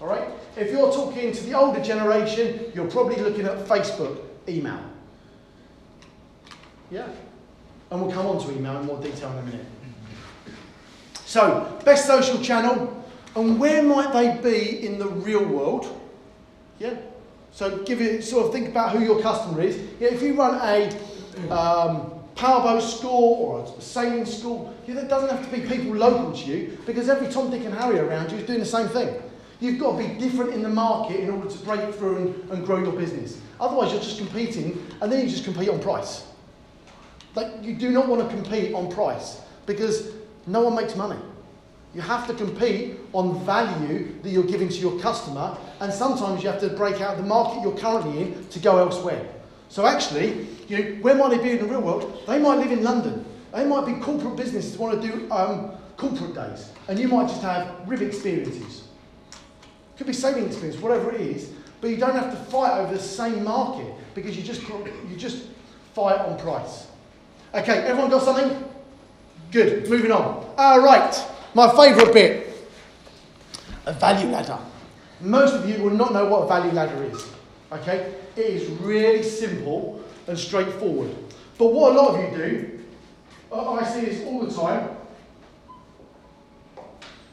[0.00, 0.28] All right?
[0.58, 4.18] If you're talking to the older generation, you're probably looking at Facebook,
[4.48, 4.80] email.
[6.90, 7.06] Yeah?
[7.90, 9.66] And we'll come on to email in more detail in a minute.
[11.24, 13.04] So, best social channel,
[13.36, 16.00] and where might they be in the real world?
[16.80, 16.94] Yeah?
[17.52, 19.78] So, give it sort of think about who your customer is.
[20.00, 25.28] Yeah, if you run a um, powerboat school or a sailing school, yeah, that doesn't
[25.28, 28.38] have to be people local to you because every Tom, Dick, and Harry around you
[28.38, 29.22] is doing the same thing.
[29.60, 32.66] You've got to be different in the market in order to break through and, and
[32.66, 33.40] grow your business.
[33.60, 36.26] Otherwise, you're just competing, and then you just compete on price.
[37.34, 40.12] Like, you do not want to compete on price because
[40.46, 41.18] no one makes money.
[41.94, 46.50] You have to compete on value that you're giving to your customer, and sometimes you
[46.50, 49.26] have to break out the market you're currently in to go elsewhere.
[49.68, 52.22] So actually, you know, where might they be in the real world?
[52.26, 53.24] They might live in London.
[53.52, 57.42] They might be corporate businesses want to do um, corporate days, and you might just
[57.42, 58.87] have RIB experiences.
[59.98, 63.00] Could be sailing experience, whatever it is, but you don't have to fight over the
[63.00, 65.46] same market because you just you just
[65.92, 66.86] fight on price.
[67.52, 68.64] Okay, everyone got something?
[69.50, 69.90] Good.
[69.90, 70.54] Moving on.
[70.56, 71.14] All right.
[71.54, 72.68] My favourite bit:
[73.86, 74.58] a value ladder.
[75.20, 77.26] Most of you will not know what a value ladder is.
[77.72, 81.10] Okay, it is really simple and straightforward.
[81.58, 82.80] But what a lot of you do,
[83.52, 84.90] I see this all the time.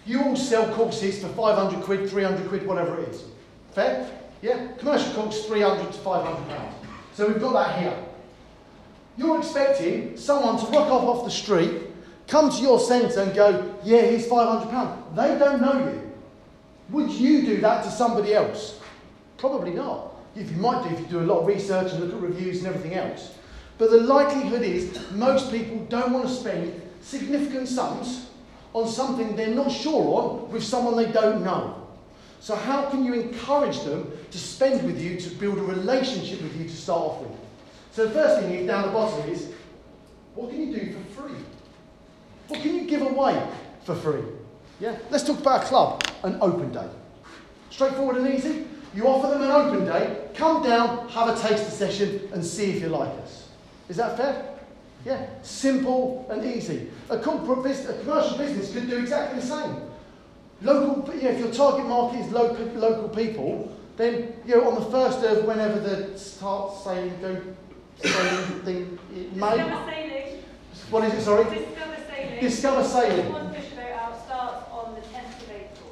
[0.05, 3.23] You all sell courses for 500 quid, 300 quid, whatever it is.
[3.73, 4.09] Fair?
[4.41, 4.67] Yeah?
[4.77, 6.75] Commercial course, 300 to 500 pounds.
[7.13, 7.97] So we've got that here.
[9.17, 11.81] You're expecting someone to rock off off the street,
[12.27, 15.15] come to your centre and go, yeah, here's 500 pounds.
[15.15, 16.11] They don't know you.
[16.89, 18.79] Would you do that to somebody else?
[19.37, 20.13] Probably not.
[20.35, 22.59] If you might do, if you do a lot of research and look at reviews
[22.59, 23.35] and everything else.
[23.77, 28.27] But the likelihood is most people don't want to spend significant sums
[28.75, 31.87] on something they're not sure on with someone they don't know.
[32.41, 36.55] So, how can you encourage them to spend with you to build a relationship with
[36.57, 37.31] you to start off with?
[37.93, 39.49] So, the first thing down the bottom is
[40.35, 41.37] what can you do for free?
[42.49, 43.41] What can you give away
[43.85, 44.21] for free?
[44.81, 46.89] Yeah, let's talk about a club, an open day.
[47.71, 48.67] Straightforward and easy.
[48.93, 52.81] You offer them an open day, come down, have a taster session, and see if
[52.81, 53.47] you like us.
[53.87, 54.54] Is that fair?
[55.05, 56.89] Yeah, simple and easy.
[57.11, 59.75] A corporate business, a commercial business could do exactly the same.
[60.63, 64.89] Local, yeah, if your target market is local, local people, then you know on the
[64.89, 67.39] first of whenever the start saying go
[68.03, 69.57] sailing thing, it may.
[69.57, 70.43] Discover sailing.
[70.89, 71.21] What is it?
[71.21, 71.43] Sorry.
[71.43, 72.39] Discover sailing.
[72.39, 73.31] Discover sailing.
[73.31, 75.91] One fish boat out starts on the 10th of April.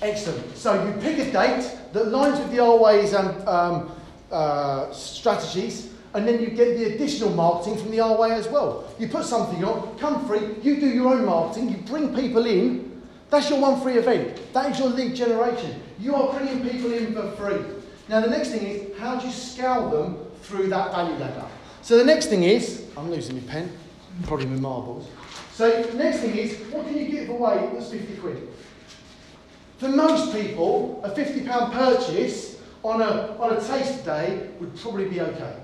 [0.00, 0.56] Excellent.
[0.56, 3.92] So you pick a date that lines with the Always um, um,
[4.30, 8.88] uh, strategies, and then you get the additional marketing from the our way as well.
[8.98, 13.02] You put something on, come free, you do your own marketing, you bring people in.
[13.30, 14.40] That's your one free event.
[14.52, 15.82] That is your lead generation.
[15.98, 17.60] You are bringing people in for free.
[18.08, 21.46] Now the next thing is how do you scale them through that value ladder?
[21.82, 23.76] So the next thing is, I'm losing my pen,
[24.22, 25.08] probably my marbles.
[25.52, 28.48] So the next thing is, what can you give away that's 50 quid?
[29.78, 35.20] For most people, a £50 purchase on a, on a taste day would probably be
[35.20, 35.56] okay.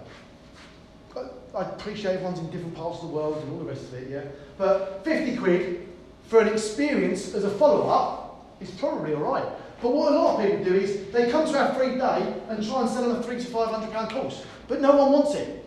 [1.55, 4.09] I appreciate everyone's in different parts of the world and all the rest of it,
[4.09, 4.25] yeah.
[4.57, 5.89] But 50 quid
[6.29, 9.47] for an experience as a follow up is probably all right.
[9.83, 12.67] But what a lot of people do is they come to our free day and
[12.67, 15.35] try and sell them a three to five hundred pound course, but no one wants
[15.35, 15.65] it.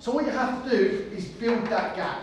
[0.00, 2.20] So what you have to do is build that gap.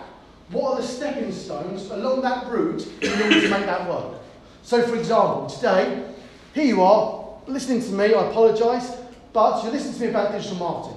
[0.49, 4.21] What are the stepping stones along that route in order to make that work?
[4.63, 6.05] So, for example, today,
[6.53, 8.13] here you are listening to me.
[8.13, 8.91] I apologise,
[9.33, 10.94] but you're listening to me about digital marketing.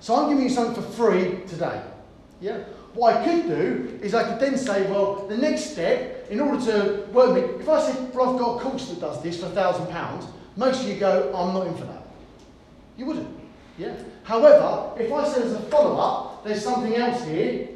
[0.00, 1.82] So I'm giving you something for free today.
[2.40, 2.58] Yeah?
[2.94, 6.64] What I could do is I could then say, well, the next step, in order
[6.66, 9.46] to work me, if I said, well, I've got a course that does this for
[9.46, 12.02] a thousand pounds, most of you go, I'm not in for that.
[12.96, 13.28] You wouldn't.
[13.78, 13.94] Yeah.
[14.24, 17.68] However, if I said as a follow-up, there's something else here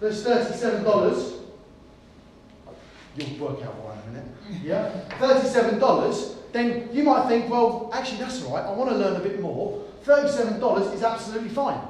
[0.00, 1.34] that's thirty-seven dollars.
[3.16, 4.62] You'll work out why in a minute.
[4.64, 4.88] Yeah.
[5.18, 6.36] Thirty-seven dollars.
[6.52, 8.64] Then you might think, well, actually that's all right.
[8.64, 9.84] I want to learn a bit more.
[10.04, 11.80] Thirty-seven dollars is absolutely fine.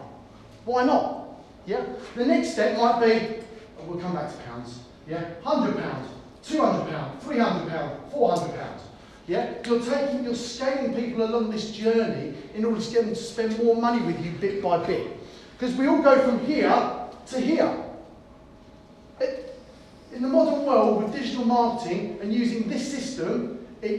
[0.64, 1.27] Why not?
[1.66, 1.85] Yeah.
[2.14, 3.37] The next step might be,
[3.79, 4.81] oh, we'll come back to pounds.
[5.09, 5.25] Yeah.
[5.42, 6.09] Hundred pounds,
[6.44, 8.83] two hundred pounds, three hundred pounds, four hundred pounds.
[9.29, 13.20] Yeah, you're taking, you're scaling people along this journey in order to get them to
[13.20, 15.16] spend more money with you bit by bit.
[15.57, 17.85] Because we all go from here to here.
[19.20, 19.48] It-
[20.12, 23.98] in the modern world with digital marketing and using this system, it,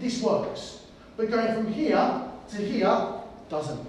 [0.00, 0.80] this works.
[1.16, 3.06] But going from here to here
[3.52, 3.86] doesn't.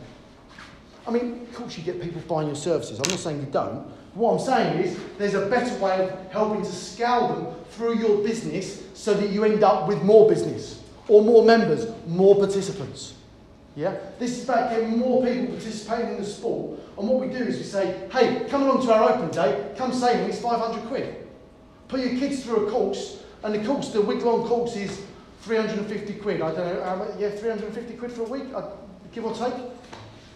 [1.07, 2.99] I mean, of course you get people buying your services.
[2.99, 3.87] I'm not saying you don't.
[4.13, 8.23] What I'm saying is there's a better way of helping to scale them through your
[8.23, 13.15] business so that you end up with more business or more members, more participants.
[13.75, 13.97] Yeah?
[14.19, 16.79] This is about getting more people participating in the sport.
[16.97, 19.93] And what we do is we say, hey, come along to our open day, come
[19.93, 21.25] save me, it's 500 quid.
[21.87, 25.01] Put your kids through a course, and the course, the week long course is
[25.41, 26.41] 350 quid.
[26.41, 28.63] I don't know, yeah, 350 quid for a week, uh,
[29.13, 29.53] give or take.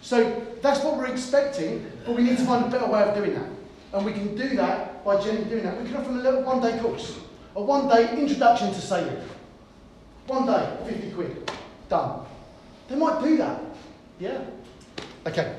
[0.00, 3.34] So that's what we're expecting, but we need to find a better way of doing
[3.34, 3.48] that.
[3.92, 5.80] And we can do that by generally doing that.
[5.80, 7.18] We can offer them a little one day course,
[7.56, 9.18] a one day introduction to saving.
[10.26, 11.50] One day, 50 quid,
[11.88, 12.26] done.
[12.88, 13.62] They might do that.
[14.20, 14.44] Yeah?
[15.26, 15.56] Okay.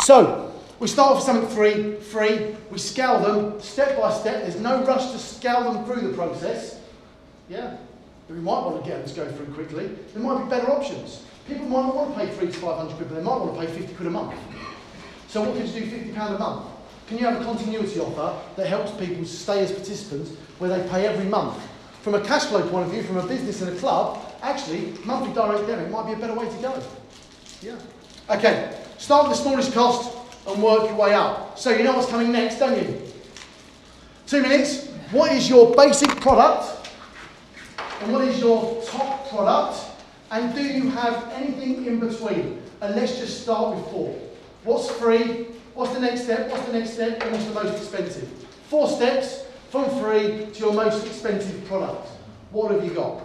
[0.00, 2.56] So, we start off with something free, free.
[2.72, 4.42] We scale them step by step.
[4.42, 6.80] There's no rush to scale them through the process.
[7.48, 7.76] Yeah?
[8.26, 9.86] But we might want to get them to go through quickly.
[10.12, 11.24] There might be better options.
[11.48, 13.66] People might not want to pay three to 500 quid, but they might want to
[13.66, 14.38] pay 50 quid a month.
[15.28, 16.66] So what can you do 50 pound a month?
[17.06, 21.06] Can you have a continuity offer that helps people stay as participants where they pay
[21.06, 21.60] every month?
[22.02, 25.32] From a cash flow point of view, from a business and a club, actually, monthly
[25.34, 26.82] direct debit might be a better way to go.
[27.60, 27.76] Yeah.
[28.30, 31.58] Okay, start with the smallest cost and work your way up.
[31.58, 33.02] So you know what's coming next, don't you?
[34.26, 34.88] Two minutes.
[35.10, 36.88] What is your basic product?
[38.00, 39.91] And what is your top product?
[40.32, 42.62] And do you have anything in between?
[42.80, 44.18] And let's just start with four.
[44.64, 45.48] What's free?
[45.74, 46.50] What's the next step?
[46.50, 47.22] What's the next step?
[47.22, 48.28] And what's the most expensive?
[48.68, 52.08] Four steps from free to your most expensive product.
[52.50, 53.20] What have you got?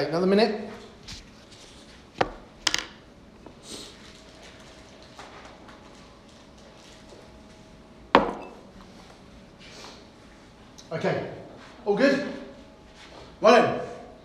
[0.00, 0.66] Okay, another minute.
[10.90, 11.30] Okay,
[11.84, 12.32] all good?
[13.42, 13.80] Right then,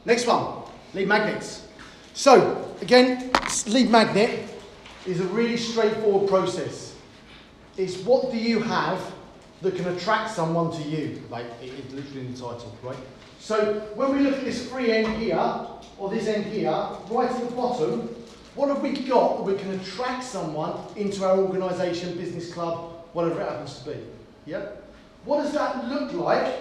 [0.05, 1.67] next one, lead magnets.
[2.13, 3.31] So, again,
[3.67, 4.47] lead magnet
[5.05, 6.95] is a really straightforward process.
[7.75, 9.01] It's what do you have
[9.65, 11.23] that can attract someone to you?
[11.31, 12.97] Like, it is literally in the title, right?
[13.39, 15.39] So, when we look at this free end here,
[15.97, 16.69] or this end here,
[17.09, 18.01] right at the bottom,
[18.53, 23.41] what have we got that we can attract someone into our organisation, business club, whatever
[23.41, 23.97] it happens to be?
[24.45, 24.67] Yeah?
[25.25, 26.53] What does that look like?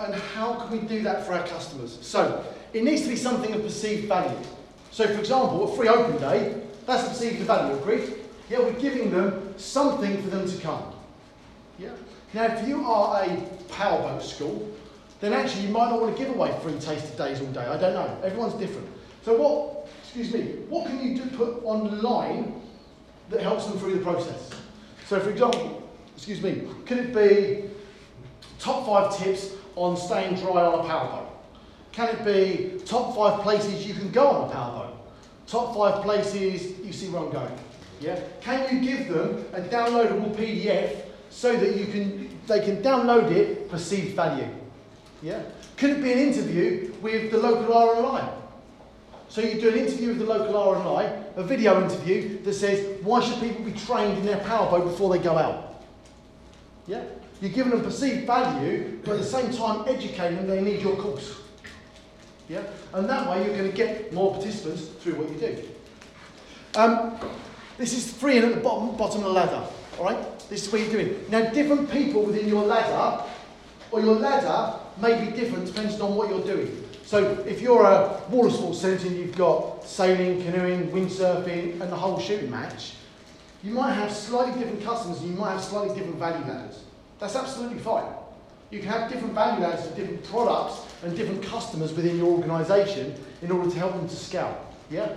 [0.00, 1.98] And how can we do that for our customers?
[2.02, 4.36] So, it needs to be something of perceived value.
[4.90, 8.16] So, for example, a free open day, that's perceived value, agreed?
[8.50, 10.82] Yeah, we're giving them something for them to come.
[11.80, 11.92] Yeah.
[12.34, 13.36] Now, if you are a
[13.70, 14.70] powerboat school,
[15.20, 17.64] then actually you might not want to give away free tasted days all day.
[17.64, 18.20] I don't know.
[18.22, 18.86] Everyone's different.
[19.22, 22.60] So what, excuse me, what can you do put online
[23.30, 24.50] that helps them through the process?
[25.06, 27.70] So for example, excuse me, could it be
[28.58, 31.28] top five tips on staying dry on a powerboat?
[31.92, 34.96] Can it be top five places you can go on a powerboat?
[35.46, 37.58] Top five places, you see where I'm going.
[38.00, 38.20] Yeah?
[38.40, 43.70] Can you give them a downloadable PDF so that you can they can download it
[43.70, 44.48] perceived value?
[45.22, 45.42] Yeah?
[45.76, 48.28] Could it be an interview with the local RNLI?
[49.28, 53.20] So you do an interview with the local RNLI, a video interview that says, why
[53.20, 55.84] should people be trained in their powerboat before they go out?
[56.86, 57.04] Yeah?
[57.40, 60.96] You're giving them perceived value, but at the same time educating them they need your
[60.96, 61.36] course.
[62.48, 62.62] Yeah?
[62.92, 65.68] And that way you're going to get more participants through what you do.
[66.74, 67.16] Um,
[67.78, 69.64] this is free and at the bottom, bottom of the ladder.
[70.00, 70.48] All right?
[70.48, 71.26] This is what you're doing.
[71.28, 73.22] Now, different people within your ladder,
[73.92, 76.84] or your ladder, may be different depending on what you're doing.
[77.04, 81.96] So, if you're a water sports centre and you've got sailing, canoeing, windsurfing, and the
[81.96, 82.94] whole shooting match,
[83.62, 86.82] you might have slightly different customers and you might have slightly different value ladders.
[87.18, 88.10] That's absolutely fine.
[88.70, 93.14] You can have different value ladders for different products and different customers within your organisation
[93.42, 94.66] in order to help them to scale.
[94.90, 95.12] Yeah?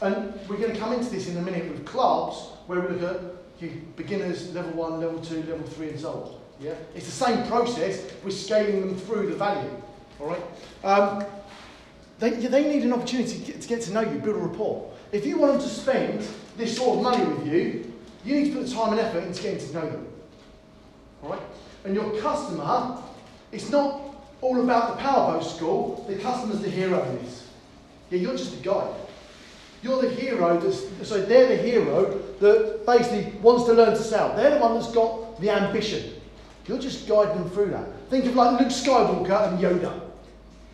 [0.00, 3.02] And we're going to come into this in a minute with clubs where we look
[3.02, 6.40] at your beginners, level one, level two, level three, and so on.
[6.60, 6.74] Yeah?
[6.94, 9.70] It's the same process, we're scaling them through the value.
[10.20, 10.42] All right?
[10.84, 11.24] Um,
[12.18, 14.90] they, they need an opportunity to get, to get to know you, build a rapport.
[15.12, 17.92] If you want them to spend this sort of money with you,
[18.24, 20.06] you need to put the time and effort into getting to know them.
[21.22, 21.42] All right?
[21.84, 22.98] And your customer,
[23.52, 24.00] it's not
[24.40, 26.04] all about the powerboat school.
[26.08, 27.48] The customer's the hero in this.
[28.10, 28.94] Yeah, you're just a guide.
[29.82, 30.60] You're the hero,
[31.02, 34.32] so they're the hero that basically wants to learn to sail.
[34.34, 36.14] They're the one that's got the ambition.
[36.66, 37.86] You're just guiding them through that.
[38.10, 40.00] Think of like Luke Skywalker and Yoda.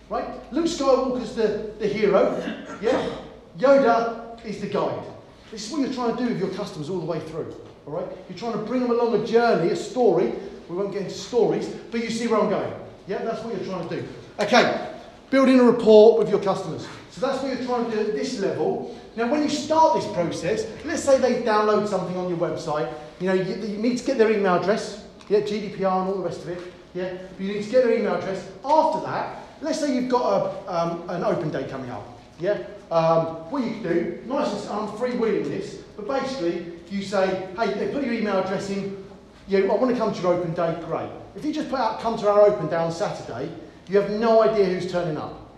[0.09, 0.27] Right?
[0.53, 2.37] Luke Skywalker's the, the hero.
[2.81, 3.11] Yeah?
[3.59, 5.05] Yoda is the guide.
[5.51, 7.55] This is what you're trying to do with your customers all the way through.
[7.87, 8.07] All right?
[8.29, 10.33] You're trying to bring them along a journey, a story.
[10.69, 12.73] We won't get into stories, but you see where I'm going.
[13.07, 14.09] Yeah, that's what you're trying to do.
[14.41, 14.91] Okay,
[15.31, 16.87] building a rapport with your customers.
[17.15, 18.99] So that's what you're trying to do at this level.
[19.15, 22.93] Now, when you start this process, let's say they download something on your website.
[23.21, 25.05] You know, you, you need to get their email address.
[25.29, 26.61] Yeah, GDPR and all the rest of it.
[26.93, 28.45] Yeah, but you need to get their email address.
[28.65, 32.05] After that, let's say you've got a, um, an open day coming up.
[32.41, 37.49] Yeah, um, what you can do, nice and I'm freewheeling this, but basically you say,
[37.57, 39.05] hey, they put your email address in.
[39.47, 40.77] You, I want to come to your open day.
[40.85, 41.11] Great.
[41.37, 43.53] If you just put out, come to our open day on Saturday,
[43.89, 45.55] you have no idea who's turning up.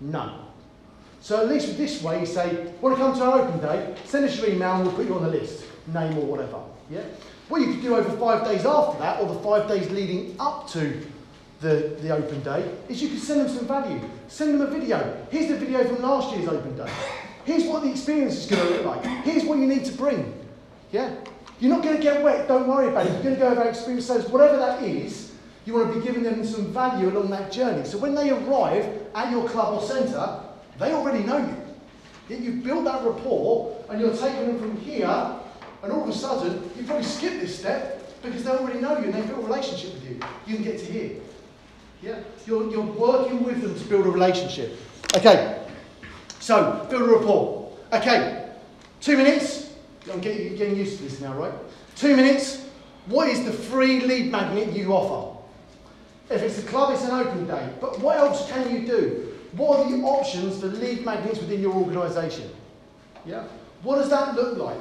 [0.00, 0.45] None.
[1.26, 3.96] So at least with this way, you say, want to come to our open day?
[4.04, 6.60] Send us your email and we'll put you on the list, name or whatever.
[6.88, 7.02] Yeah.
[7.48, 10.68] What you could do over five days after that, or the five days leading up
[10.68, 11.04] to
[11.60, 14.00] the, the open day, is you can send them some value.
[14.28, 15.26] Send them a video.
[15.28, 16.88] Here's the video from last year's open day.
[17.44, 19.04] Here's what the experience is going to look like.
[19.24, 20.32] Here's what you need to bring.
[20.92, 21.12] Yeah?
[21.58, 23.14] You're not going to get wet, don't worry about it.
[23.14, 24.06] You're going to go about experience.
[24.06, 25.32] So whatever that is,
[25.64, 27.84] you want to be giving them some value along that journey.
[27.84, 30.44] So when they arrive at your club or centre,
[30.78, 31.56] they already know you.
[32.28, 35.06] Yet you've built that rapport and you're taking them from here,
[35.82, 39.04] and all of a sudden, you probably skip this step because they already know you
[39.04, 40.20] and they've built a relationship with you.
[40.46, 41.20] You can get to here.
[42.02, 42.18] Yeah?
[42.46, 44.78] You're, you're working with them to build a relationship.
[45.14, 45.64] Okay,
[46.40, 47.72] so build a rapport.
[47.92, 48.50] Okay,
[49.00, 49.74] two minutes.
[50.12, 51.52] I'm getting, getting used to this now, right?
[51.94, 52.66] Two minutes.
[53.06, 55.36] What is the free lead magnet you offer?
[56.28, 57.72] If it's a club, it's an open day.
[57.80, 59.35] But what else can you do?
[59.56, 62.50] What are the options for lead magnets within your organisation?
[63.24, 63.44] Yeah?
[63.82, 64.78] What does that look like?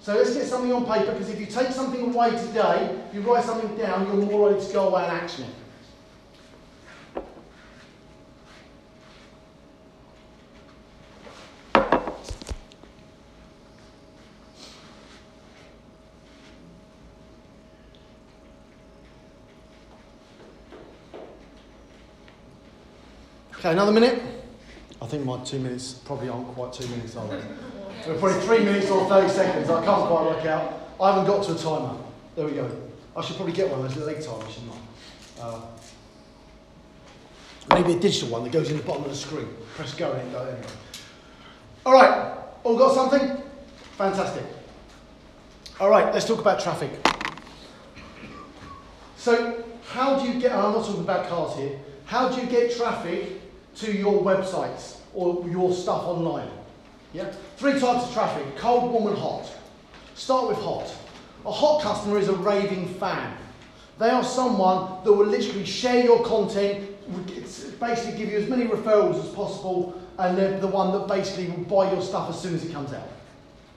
[0.00, 3.44] So let's get something on paper because if you take something away today, you write
[3.44, 5.50] something down, you're more likely to go away and action it.
[23.60, 24.22] Okay, another minute.
[25.02, 27.42] I think my two minutes probably aren't quite two minutes, are they?
[28.06, 29.68] So probably three minutes or 30 seconds.
[29.68, 30.94] I can't quite work out.
[30.98, 31.94] I haven't got to a timer.
[32.36, 32.74] There we go.
[33.14, 35.42] I should probably get one of those leg timers, shouldn't I?
[35.42, 35.60] Uh,
[37.74, 39.48] maybe a digital one that goes in the bottom of the screen.
[39.74, 40.66] Press go and it anyway.
[41.84, 43.42] All right, all got something?
[43.98, 44.44] Fantastic.
[45.78, 46.92] All right, let's talk about traffic.
[49.18, 52.74] So, how do you get, I'm not talking about cars here, how do you get
[52.74, 53.39] traffic
[53.76, 56.50] to your websites or your stuff online?
[57.12, 57.32] Yeah?
[57.56, 59.50] Three types of traffic cold, warm, and hot.
[60.14, 60.94] Start with hot.
[61.46, 63.36] A hot customer is a raving fan.
[63.98, 66.88] They are someone that will literally share your content,
[67.80, 71.64] basically give you as many referrals as possible, and they're the one that basically will
[71.64, 73.08] buy your stuff as soon as it comes out.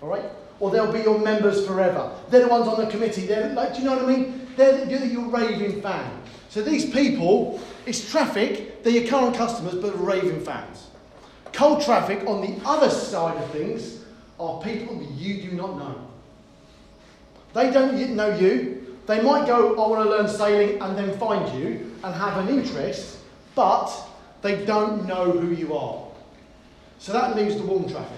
[0.02, 0.26] All right?
[0.60, 2.14] Or they'll be your members forever.
[2.30, 3.26] They're the ones on the committee.
[3.26, 4.48] They're like, do you know what I mean?
[4.56, 6.22] They're your raving fan.
[6.50, 10.88] So these people, it's traffic, they're your current customers, but raving fans.
[11.52, 14.04] Cold traffic on the other side of things
[14.40, 16.08] are people that you do not know.
[17.54, 18.98] They don't know you.
[19.06, 22.50] They might go, I want to learn sailing, and then find you and have an
[22.50, 23.20] interest,
[23.54, 23.92] but
[24.42, 26.08] they don't know who you are.
[27.00, 28.18] So that leaves the warm traffic.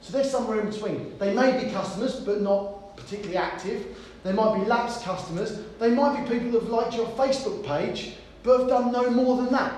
[0.00, 1.18] So they're somewhere in between.
[1.18, 3.98] They may be customers, but not particularly active.
[4.24, 5.58] They might be lapsed customers.
[5.78, 9.52] They might be people have liked your Facebook page, but have done no more than
[9.52, 9.74] that.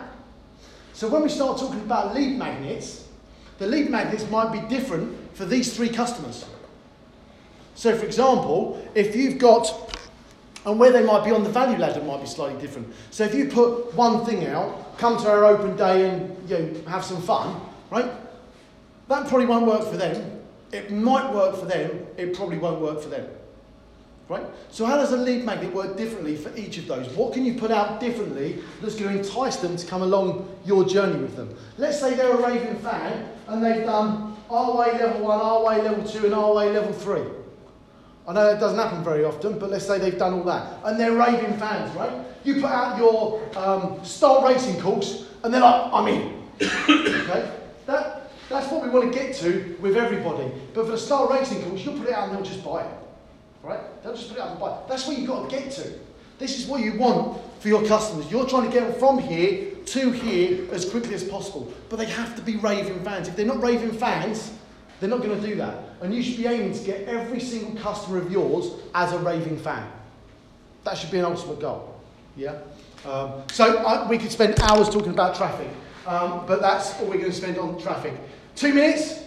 [0.93, 3.09] So when we start talking about lead magnets,
[3.59, 6.45] the lead magnets might be different for these three customers.
[7.75, 9.99] So, for example, if you've got,
[10.65, 12.93] and where they might be on the value ladder might be slightly different.
[13.11, 16.91] So, if you put one thing out, come to our open day and you know,
[16.91, 17.61] have some fun,
[17.91, 18.11] right?
[19.09, 20.41] That probably won't work for them.
[20.73, 23.27] It might work for them, it probably won't work for them.
[24.29, 24.45] Right?
[24.71, 27.07] So, how does a lead magnet work differently for each of those?
[27.09, 30.85] What can you put out differently that's going to entice them to come along your
[30.85, 31.55] journey with them?
[31.77, 36.25] Let's say they're a raving fan and they've done RYA level one, RYA level two,
[36.25, 37.25] and RYA level three.
[38.27, 40.79] I know that doesn't happen very often, but let's say they've done all that.
[40.85, 42.25] And they're raving fans, right?
[42.45, 46.43] You put out your um, start racing course, and they're like, I'm in.
[46.63, 47.51] okay?
[47.85, 50.51] That, that's what we want to get to with everybody.
[50.73, 53.04] But for the start racing course, you'll put it out and they'll just buy it.
[53.65, 53.81] Right?
[54.03, 54.79] They'll just put it out and buy.
[54.89, 55.93] That's what you've got to get to.
[56.39, 58.31] This is what you want for your customers.
[58.31, 61.73] You're trying to get them from here to here as quickly as possible.
[61.89, 63.29] But they have to be raving fans.
[63.29, 64.53] If they're not raving fans,
[65.01, 65.79] they're not going to do that.
[66.03, 69.59] And you should be aiming to get every single customer of yours as a raving
[69.59, 69.91] fan.
[70.85, 71.99] That should be an ultimate goal.
[72.37, 72.59] Yeah?
[73.07, 75.69] Um, so I, we could spend hours talking about traffic,
[76.07, 78.15] um, but that's all we're going to spend on traffic.
[78.57, 79.23] Two minutes.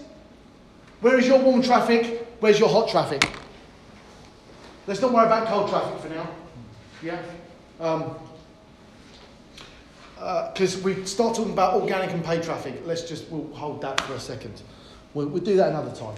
[1.02, 2.28] Where is your warm traffic?
[2.40, 3.28] Where's your hot traffic?
[4.88, 6.30] Let's not worry about cold traffic for now.
[7.04, 7.22] Yeah?
[7.80, 8.16] Um,
[10.18, 12.82] uh, because we start talking about organic and paid traffic.
[12.86, 14.62] Let's just, we'll hold that for a second.
[15.14, 16.16] We'll, we'll do that another time.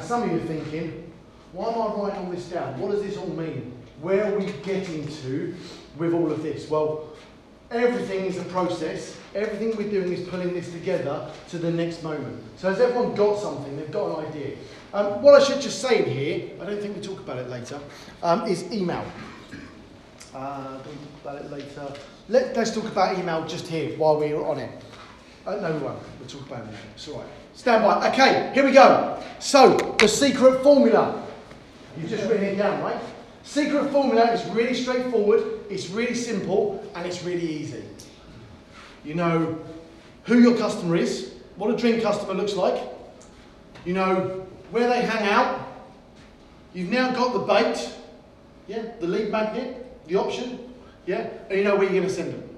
[0.00, 1.12] Now, some of you are thinking,
[1.52, 2.80] why am I writing all this down?
[2.80, 3.70] What does this all mean?
[4.00, 5.54] Where are we getting to
[5.98, 6.70] with all of this?
[6.70, 7.10] Well,
[7.70, 9.18] everything is a process.
[9.34, 12.42] Everything we're doing is pulling this together to the next moment.
[12.56, 13.76] So, has everyone got something?
[13.76, 14.56] They've got an idea.
[14.94, 17.50] Um, what I should just say in here, I don't think we talk about it
[17.50, 17.78] later,
[18.22, 19.04] um, is email.
[20.34, 21.92] Uh, don't talk about it later.
[22.30, 24.82] Let, let's talk about email just here while we're on it.
[25.46, 25.98] Uh, no, we won't.
[26.18, 26.78] We'll talk about it later.
[26.94, 27.28] It's all right.
[27.54, 28.08] Stand by.
[28.10, 29.22] Okay, here we go.
[29.38, 31.26] So, the secret formula.
[31.98, 33.00] You've just written it down, right?
[33.42, 37.82] Secret formula is really straightforward, it's really simple, and it's really easy.
[39.04, 39.58] You know
[40.24, 42.82] who your customer is, what a dream customer looks like,
[43.84, 45.66] you know where they hang out,
[46.74, 47.90] you've now got the bait,
[48.68, 50.58] yeah, the lead magnet, the option,
[51.06, 52.56] yeah, and you know where you're going to send them.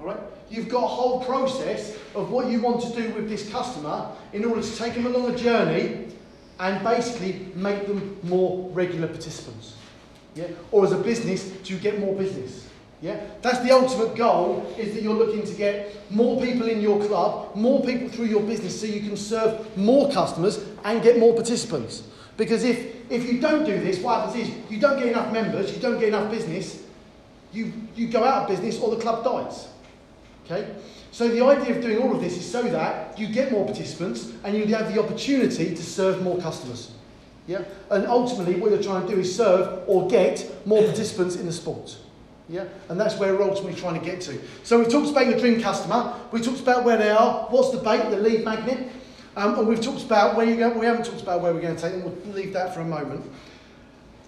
[0.00, 0.20] All right?
[0.48, 4.44] You've got a whole process of what you want to do with this customer in
[4.44, 6.06] order to take them along a journey
[6.58, 9.74] and basically make them more regular participants.
[10.34, 10.48] Yeah?
[10.70, 12.68] Or as a business, to get more business.
[13.02, 13.20] Yeah?
[13.42, 17.54] That's the ultimate goal, is that you're looking to get more people in your club,
[17.56, 22.04] more people through your business so you can serve more customers and get more participants.
[22.36, 25.74] Because if, if you don't do this, what happens is you don't get enough members,
[25.74, 26.82] you don't get enough business,
[27.52, 29.68] you, you go out of business or the club dies.
[30.46, 30.74] Okay?
[31.10, 34.32] So the idea of doing all of this is so that you get more participants
[34.44, 36.92] and you have the opportunity to serve more customers.
[37.46, 37.62] Yeah?
[37.90, 41.52] And ultimately what you're trying to do is serve or get more participants in the
[41.52, 41.96] sport.
[42.48, 42.64] Yeah?
[42.88, 44.38] And that's where we're ultimately trying to get to.
[44.62, 47.78] So we've talked about your dream customer, we talked about where they are, what's the
[47.78, 48.90] bait, the lead magnet,
[49.36, 51.76] um, and we've talked about where you go, we haven't talked about where we're going
[51.76, 53.24] to take them, we'll leave that for a moment.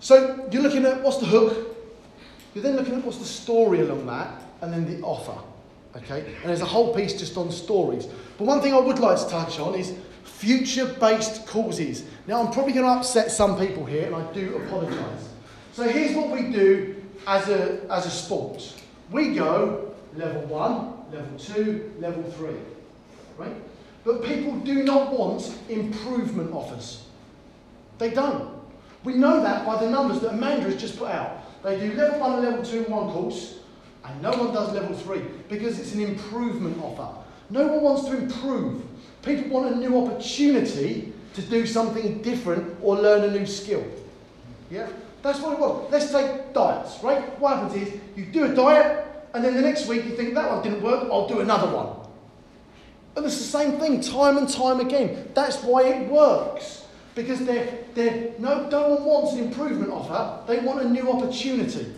[0.01, 1.77] So you're looking at what's the hook,
[2.55, 5.39] you're then looking at what's the story along that, and then the offer.
[5.97, 6.21] Okay?
[6.43, 8.07] And there's a whole piece just on stories.
[8.37, 12.05] But one thing I would like to touch on is future based causes.
[12.27, 15.29] Now, I'm probably going to upset some people here, and I do apologise.
[15.73, 18.75] So, here's what we do as a, as a sport
[19.11, 22.57] we go level one, level two, level three.
[23.37, 23.55] Right?
[24.05, 27.05] But people do not want improvement offers.
[27.99, 28.51] They don't.
[29.05, 31.63] We know that by the numbers that Amanda has just put out.
[31.63, 33.58] They do level one and level two in one course,
[34.09, 37.15] and no one does level three because it's an improvement offer.
[37.51, 38.83] No one wants to improve.
[39.23, 43.85] People want a new opportunity to do something different or learn a new skill.
[44.71, 44.89] Yeah?
[45.23, 45.91] That's what it was.
[45.91, 47.39] Let's take diets, right?
[47.39, 50.49] What happens is you do a diet, and then the next week you think that
[50.51, 51.97] one didn't work, I'll do another one.
[53.17, 55.31] And it's the same thing time and time again.
[55.35, 56.87] That's why it works.
[57.15, 61.93] Because they're, they're, no, no one wants an improvement offer, they want a new opportunity.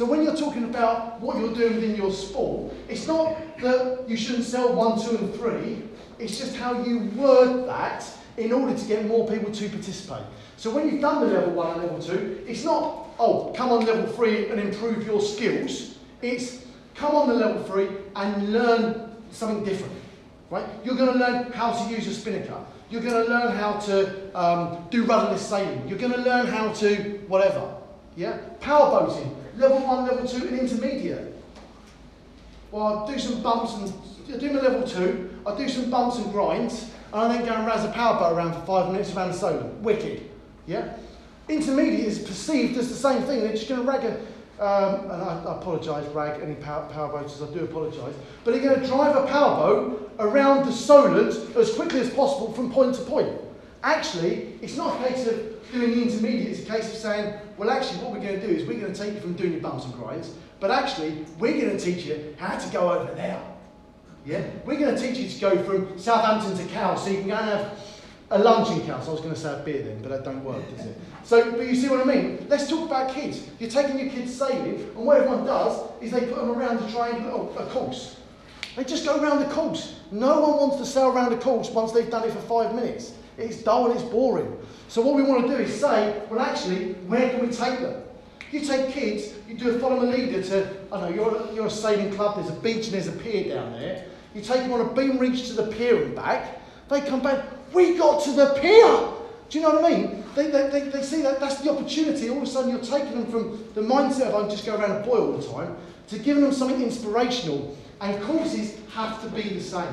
[0.00, 4.16] So when you're talking about what you're doing within your sport, it's not that you
[4.16, 5.82] shouldn't sell one, two, and three.
[6.18, 8.02] It's just how you word that
[8.38, 10.22] in order to get more people to participate.
[10.56, 13.84] So when you've done the level one and level two, it's not, oh, come on
[13.84, 15.98] level three and improve your skills.
[16.22, 19.92] It's come on the level three and learn something different.
[20.48, 20.64] right?
[20.82, 22.56] You're going to learn how to use a spinnaker.
[22.88, 25.86] You're going to learn how to um, do rudderless sailing.
[25.86, 27.74] You're going to learn how to whatever.
[28.16, 28.38] Yeah?
[28.60, 31.36] Power boating, level one, level two, and intermediate.
[32.70, 35.38] Well, I do some bumps and I do my level two.
[35.46, 38.36] I do some bumps and grinds, and I then go and razz a power boat
[38.36, 39.74] around for five minutes around the Solent.
[39.80, 40.28] Wicked.
[40.66, 40.96] Yeah?
[41.48, 43.40] Intermediate is perceived as the same thing.
[43.40, 44.12] They're just going to rag a,
[44.64, 48.62] um, and I, I apologise, rag any power, power boaters, I do apologise, but they're
[48.62, 52.94] going to drive a power boat around the Solent as quickly as possible from point
[52.96, 53.36] to point.
[53.82, 57.70] Actually, it's not a case of doing the intermediate, is a case of saying, well,
[57.70, 59.60] actually, what we're going to do is we're going to take you from doing your
[59.60, 63.42] bumps and grinds, but actually, we're going to teach you how to go over there.
[64.24, 64.44] Yeah?
[64.64, 67.36] We're going to teach you to go from Southampton to Cowes, so you can go
[67.36, 67.78] and have
[68.30, 69.08] a lunch in Cowes.
[69.08, 70.96] I was going to say a beer then, but that don't work, does it?
[71.24, 72.46] So, but you see what I mean?
[72.48, 73.48] Let's talk about kids.
[73.58, 76.92] You're taking your kids sailing, and what everyone does is they put them around a
[76.92, 78.16] triangle, oh, a course.
[78.76, 79.96] They just go around the course.
[80.12, 83.14] No one wants to sail around a course once they've done it for five minutes.
[83.38, 84.56] It's dull and it's boring.
[84.88, 88.02] So what we want to do is say, well, actually, where can we take them?
[88.52, 91.66] You take kids, you do a follow a leader to, I don't know, you're you're
[91.66, 94.04] a sailing club, there's a beach and there's a pier down there.
[94.34, 96.60] You take them on a beam reach to the pier and back.
[96.88, 99.20] They come back, we got to the pier.
[99.48, 100.24] Do you know what I mean?
[100.34, 102.30] They, they, they, they see that that's the opportunity.
[102.30, 104.92] All of a sudden, you're taking them from the mindset of I just go around
[104.92, 105.76] a buoy all the time
[106.08, 107.76] to giving them something inspirational.
[108.00, 109.92] And courses have to be the same.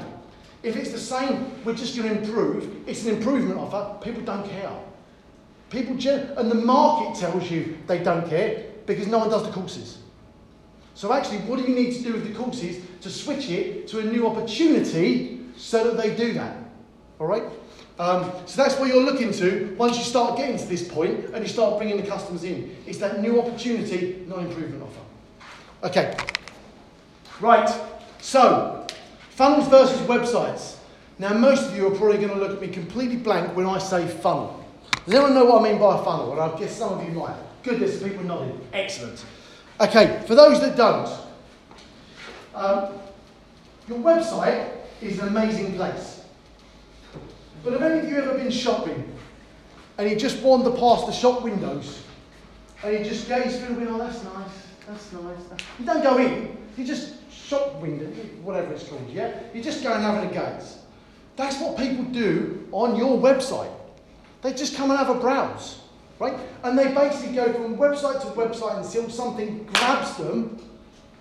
[0.63, 2.87] If it's the same, we're just going to improve.
[2.87, 4.03] It's an improvement offer.
[4.03, 4.71] People don't care.
[5.69, 9.99] People, and the market tells you they don't care because no one does the courses.
[10.95, 13.99] So actually, what do you need to do with the courses to switch it to
[13.99, 16.57] a new opportunity so that they do that?
[17.19, 17.43] All right.
[17.99, 21.43] Um, so that's what you're looking to once you start getting to this point and
[21.43, 22.75] you start bringing the customers in.
[22.85, 25.87] It's that new opportunity, not improvement offer.
[25.87, 26.15] Okay.
[27.39, 27.69] Right.
[28.19, 28.76] So,
[29.37, 30.77] funnels versus websites.
[31.19, 33.77] Now, most of you are probably going to look at me completely blank when I
[33.77, 34.65] say funnel.
[35.05, 36.39] Does anyone know what I mean by a funnel?
[36.39, 37.35] I guess some of you might.
[37.61, 38.59] Goodness, people nodding.
[38.73, 39.23] Excellent.
[39.79, 41.07] Okay, for those that don't,
[42.55, 42.93] um,
[43.87, 44.71] your website
[45.01, 46.23] is an amazing place.
[47.63, 49.13] But have any of you ever been shopping
[49.99, 52.01] and you just wander past the shop windows
[52.83, 55.61] and you just gaze through the window, oh, that's nice, that's nice.
[55.79, 57.16] You don't go in, you just
[57.47, 58.05] shop window,
[58.43, 59.39] whatever it's called, yeah?
[59.53, 60.79] You just go and have a gaze.
[61.37, 63.71] That's what people do on your website.
[64.41, 65.81] They just come and have a browse,
[66.19, 66.37] right?
[66.63, 70.59] And they basically go from website to website until something grabs them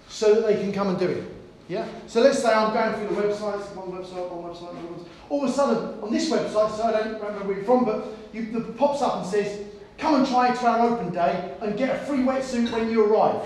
[0.09, 1.25] so that they can come and do it.
[1.69, 1.87] Yeah?
[2.07, 5.09] So let's say I'm going through the websites, one website, one website, one website.
[5.29, 8.07] All of a sudden, on this website, so I don't remember where you're from, but
[8.33, 9.65] you, pops up and says,
[9.99, 13.05] come and try it to our open day and get a free wetsuit when you
[13.05, 13.43] arrive.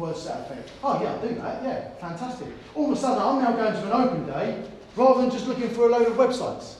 [0.00, 0.70] Effect.
[0.82, 2.48] Oh yeah, I'll do that, yeah, fantastic.
[2.74, 4.62] All of a sudden, I'm now going to an open day
[4.96, 6.76] rather than just looking for a load of websites.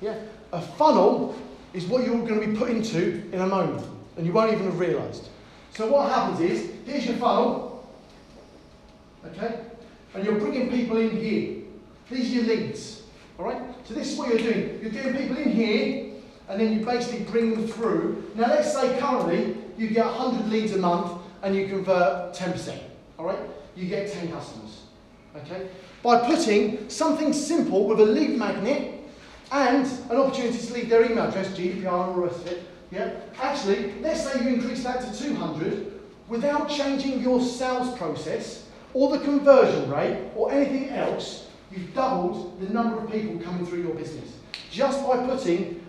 [0.00, 0.18] Yeah?
[0.52, 1.36] A funnel
[1.72, 3.86] is what you're going to be put into in a moment,
[4.16, 5.28] and you won't even have realised.
[5.74, 7.86] So what happens is, here's your funnel,
[9.26, 9.60] okay?
[10.14, 11.64] And you're bringing people in here.
[12.10, 13.02] These are your leads,
[13.38, 13.60] all right?
[13.84, 14.78] So this is what you're doing.
[14.80, 16.12] You're getting people in here,
[16.48, 18.30] and then you basically bring them through.
[18.34, 21.13] Now let's say currently you get 100 leads a month,
[21.44, 22.78] and you convert 10%,
[23.18, 23.38] all right?
[23.76, 24.80] You get 10 customers,
[25.36, 25.68] okay?
[26.02, 28.94] By putting something simple with a lead magnet
[29.52, 32.62] and an opportunity to leave their email address, GDPR and all the rest of it,
[32.90, 33.12] yeah?
[33.40, 39.22] Actually, let's say you increase that to 200 without changing your sales process or the
[39.22, 44.32] conversion rate or anything else, you've doubled the number of people coming through your business
[44.70, 45.84] just by putting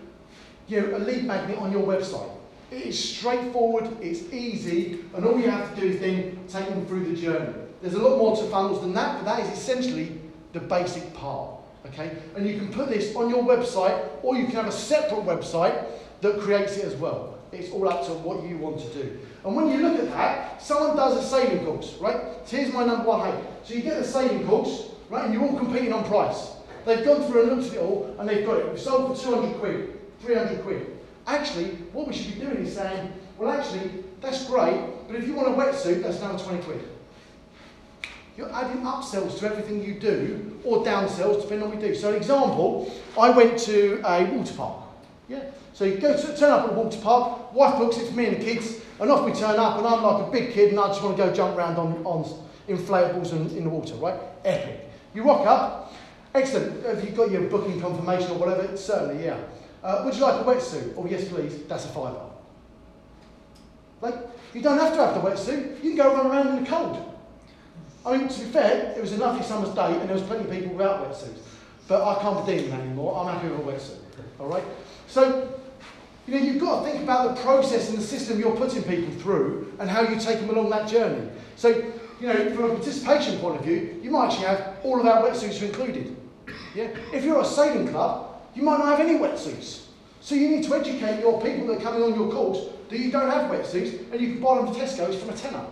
[0.68, 2.35] you know, a lead magnet on your website.
[2.70, 6.84] It is straightforward, it's easy, and all you have to do is then take them
[6.86, 7.54] through the journey.
[7.80, 10.20] There's a lot more to funnels than that, but that is essentially
[10.52, 11.50] the basic part.
[11.86, 12.16] Okay?
[12.34, 15.84] And you can put this on your website, or you can have a separate website
[16.22, 17.38] that creates it as well.
[17.52, 19.18] It's all up to what you want to do.
[19.44, 22.20] And when you look at that, someone does a saving course, right?
[22.44, 23.44] So here's my number one hate.
[23.62, 25.24] So you get the saving course, right?
[25.24, 26.50] And you're all competing on price.
[26.84, 28.68] They've gone through and looked at it all, and they've got it.
[28.68, 30.95] We've sold for 200 quid, 300 quid.
[31.26, 35.34] Actually, what we should be doing is saying, well, actually, that's great, but if you
[35.34, 36.88] want a wetsuit, that's another 20 quid.
[38.36, 41.94] You're adding upsells to everything you do, or downsells, depending on what you do.
[41.94, 44.82] So, an example, I went to a water park.
[45.28, 45.42] Yeah.
[45.72, 48.26] So you go to, turn up at a water park, wife books it for me
[48.26, 50.80] and the kids, and off we turn up, and I'm like a big kid, and
[50.80, 52.24] I just want to go jump around on, on
[52.68, 54.18] inflatables and in the water, right?
[54.44, 54.88] Epic.
[55.14, 55.92] You rock up,
[56.34, 56.84] excellent.
[56.86, 58.76] Have you got your booking confirmation or whatever?
[58.76, 59.38] Certainly, yeah.
[59.82, 60.94] Uh, would you like a wetsuit?
[60.96, 61.62] Oh, yes, please.
[61.64, 62.20] That's a fiver.
[64.00, 64.14] Like,
[64.54, 65.82] you don't have to have the wetsuit.
[65.82, 67.02] You can go run around in the cold.
[68.04, 70.44] I mean, to be fair, it was a lovely summer's day and there was plenty
[70.44, 71.38] of people without wetsuits.
[71.88, 73.18] but I can't be dealing that anymore.
[73.18, 73.98] I'm happy with a wetsuit.
[74.38, 74.64] All right?
[75.08, 75.52] So,
[76.26, 79.12] you know, you've got to think about the process and the system you're putting people
[79.14, 81.28] through and how you take them along that journey.
[81.56, 81.68] So,
[82.20, 85.22] you know, from a participation point of view, you might actually have all of our
[85.22, 86.16] wetsuits included.
[86.74, 86.88] Yeah?
[87.12, 89.84] If you're a sailing club, you might not have any wetsuits.
[90.20, 93.10] So you need to educate your people that are coming on your course that you
[93.10, 95.64] don't have wetsuits and you can buy them from Tesco's from a tenner.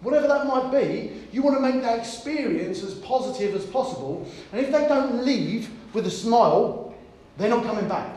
[0.00, 4.28] Whatever that might be, you want to make that experience as positive as possible.
[4.52, 6.94] And if they don't leave with a smile,
[7.38, 8.14] they're not coming back.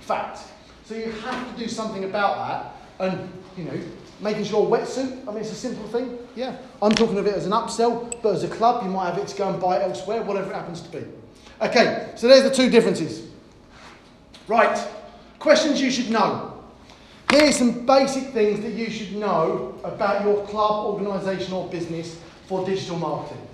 [0.00, 0.38] Fact.
[0.84, 3.10] So you have to do something about that.
[3.10, 3.78] And, you know,
[4.20, 6.18] making sure wetsuit, I mean, it's a simple thing.
[6.34, 6.56] Yeah.
[6.80, 9.28] I'm talking of it as an upsell, but as a club, you might have it
[9.28, 11.04] to go and buy elsewhere, whatever it happens to be.
[11.60, 13.28] Okay, so there's the two differences.
[14.46, 14.78] Right.
[15.38, 16.62] Questions you should know.
[17.30, 22.64] Here's some basic things that you should know about your club, organisation, or business for
[22.64, 23.46] digital marketing.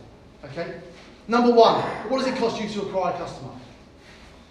[0.44, 0.80] Okay?
[1.28, 3.50] Number one, what does it cost you to acquire a customer?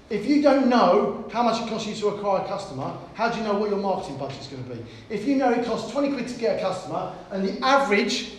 [0.10, 3.38] If you don't know how much it costs you to acquire a customer, how do
[3.38, 4.86] you know what your marketing budget is going to be?
[5.10, 8.34] If you know it costs 20 quid to get a customer and the average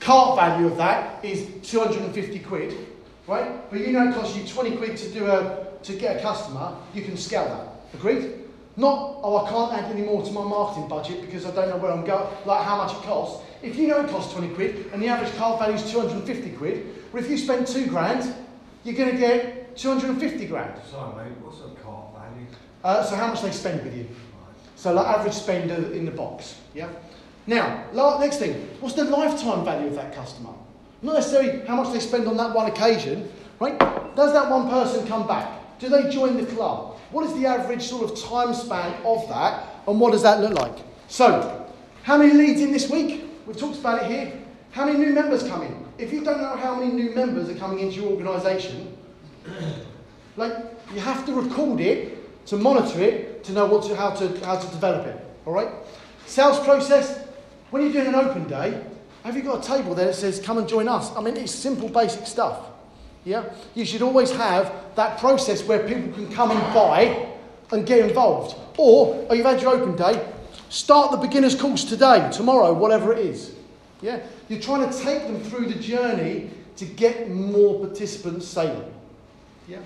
[0.00, 2.91] cart value of that is 250 quid,
[3.26, 3.70] right?
[3.70, 6.76] But you know it costs you 20 quid to do a to get a customer,
[6.94, 7.98] you can scale that.
[7.98, 8.34] Agreed?
[8.76, 11.76] Not, oh, I can't add any more to my marketing budget because I don't know
[11.76, 13.44] where I'm going, like how much it costs.
[13.62, 16.86] If you know it costs 20 quid and the average car value is 250 quid,
[17.12, 18.34] well, if you spend two grand,
[18.84, 20.80] you're going to get 250 grand.
[20.90, 22.46] Sorry mate, what's a car value?
[22.82, 24.08] Uh, so how much they spend with you.
[24.76, 26.56] So like average spend in the box.
[26.74, 26.88] Yeah.
[27.46, 27.84] Now,
[28.20, 30.50] next thing, what's the lifetime value of that customer?
[31.02, 33.30] Not necessarily how much they spend on that one occasion,
[33.60, 33.78] right?
[34.14, 35.78] Does that one person come back?
[35.78, 36.96] Do they join the club?
[37.10, 40.54] What is the average sort of time span of that, and what does that look
[40.54, 40.76] like?
[41.08, 41.68] So,
[42.04, 43.24] how many leads in this week?
[43.46, 44.40] We've talked about it here.
[44.70, 45.84] How many new members come in?
[45.98, 48.96] If you don't know how many new members are coming into your organisation,
[50.36, 50.52] like
[50.94, 54.56] you have to record it to monitor it to know what to, how to how
[54.56, 55.24] to develop it.
[55.46, 55.68] All right.
[56.26, 57.26] Sales process.
[57.70, 58.84] When you're doing an open day,
[59.24, 61.14] have you got a table there that says "Come and join us"?
[61.16, 62.58] I mean, it's simple, basic stuff.
[63.24, 63.44] Yeah.
[63.74, 67.28] You should always have that process where people can come and buy
[67.70, 68.56] and get involved.
[68.76, 70.32] Or, oh, you've had your open day.
[70.68, 73.54] Start the beginner's course today, tomorrow, whatever it is.
[74.00, 74.20] Yeah.
[74.48, 78.92] You're trying to take them through the journey to get more participants sailing.
[79.68, 79.78] Yeah.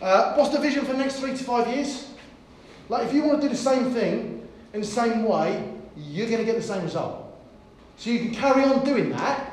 [0.00, 2.08] Uh, what's the vision for the next three to five years?
[2.88, 6.38] Like, if you want to do the same thing in the same way, you're going
[6.38, 7.19] to get the same result.
[8.00, 9.52] So you can carry on doing that,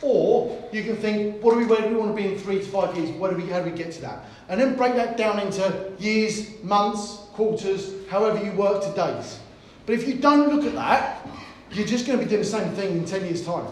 [0.00, 2.58] or you can think, what do we, where do we want to be in three
[2.58, 3.10] to five years?
[3.10, 4.24] Where do we, how do we get to that?
[4.48, 9.40] And then break that down into years, months, quarters, however you work to days.
[9.84, 11.28] But if you don't look at that,
[11.70, 13.66] you're just going to be doing the same thing in 10 years' time.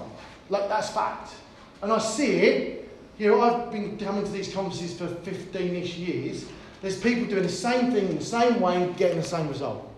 [0.51, 1.33] Like, that's fact.
[1.81, 2.91] And I see it.
[3.17, 6.45] You know, I've been coming to these conferences for 15 ish years.
[6.83, 9.91] There's people doing the same thing in the same way getting the same result.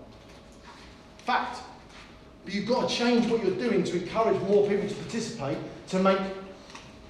[1.27, 1.59] Fact.
[2.45, 5.99] But you've got to change what you're doing to encourage more people to participate to
[5.99, 6.19] make,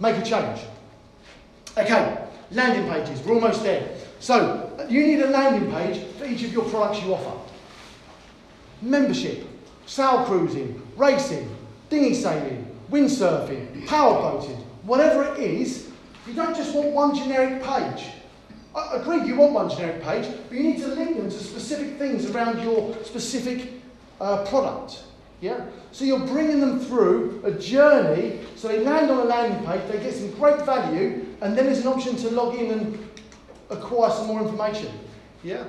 [0.00, 0.60] make a change.
[1.76, 2.18] Okay,
[2.50, 3.24] landing pages.
[3.24, 3.96] We're almost there.
[4.20, 7.38] So, you need a landing page for each of your products you offer.
[8.82, 9.46] Membership,
[9.86, 11.48] sail cruising, racing,
[11.88, 15.90] dinghy sailing, windsurfing, power boating, whatever it is,
[16.26, 18.10] you don't just want one generic page.
[18.74, 21.98] I agree, you want one generic page, but you need to link them to specific
[21.98, 23.70] things around your specific
[24.20, 25.02] uh, product.
[25.42, 25.66] Yeah?
[25.90, 29.98] So you're bringing them through a journey, so they land on a landing page, they
[29.98, 33.10] get some great value, and then there's an option to log in and
[33.68, 34.88] acquire some more information.
[35.42, 35.64] Yeah?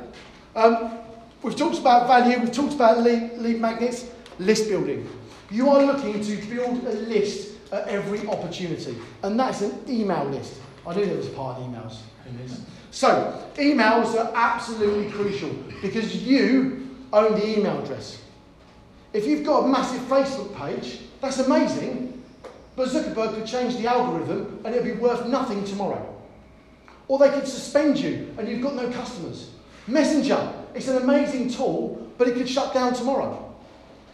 [0.55, 0.99] Um,
[1.41, 4.05] we've talked about value, we've talked about lead, lead magnets,
[4.37, 5.09] list building.
[5.49, 10.53] You are looking to build a list at every opportunity, and that's an email list.
[10.85, 11.97] I knew there was a part of emails
[12.27, 12.61] in this.
[12.91, 15.49] So, emails are absolutely crucial
[15.81, 18.22] because you own the email address.
[19.13, 22.21] If you've got a massive Facebook page, that's amazing,
[22.75, 26.09] but Zuckerberg could change the algorithm and it'll be worth nothing tomorrow.
[27.07, 29.51] Or they could suspend you and you've got no customers.
[29.85, 33.53] Messenger, it's an amazing tool, but it could shut down tomorrow.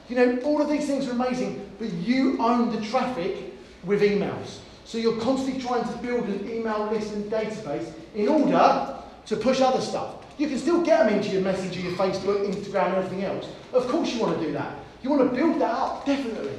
[0.09, 3.53] You know, all of these things are amazing, but you own the traffic
[3.85, 4.57] with emails.
[4.83, 8.95] So you're constantly trying to build an email list and database in order
[9.27, 10.15] to push other stuff.
[10.39, 13.47] You can still get them into your Messenger, your Facebook, Instagram, and everything else.
[13.71, 14.78] Of course you want to do that.
[15.01, 16.51] You want to build that up, definitely.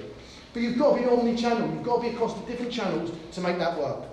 [0.52, 1.72] But you've got to be omni-channel.
[1.72, 4.04] You've got to be across the different channels to make that work.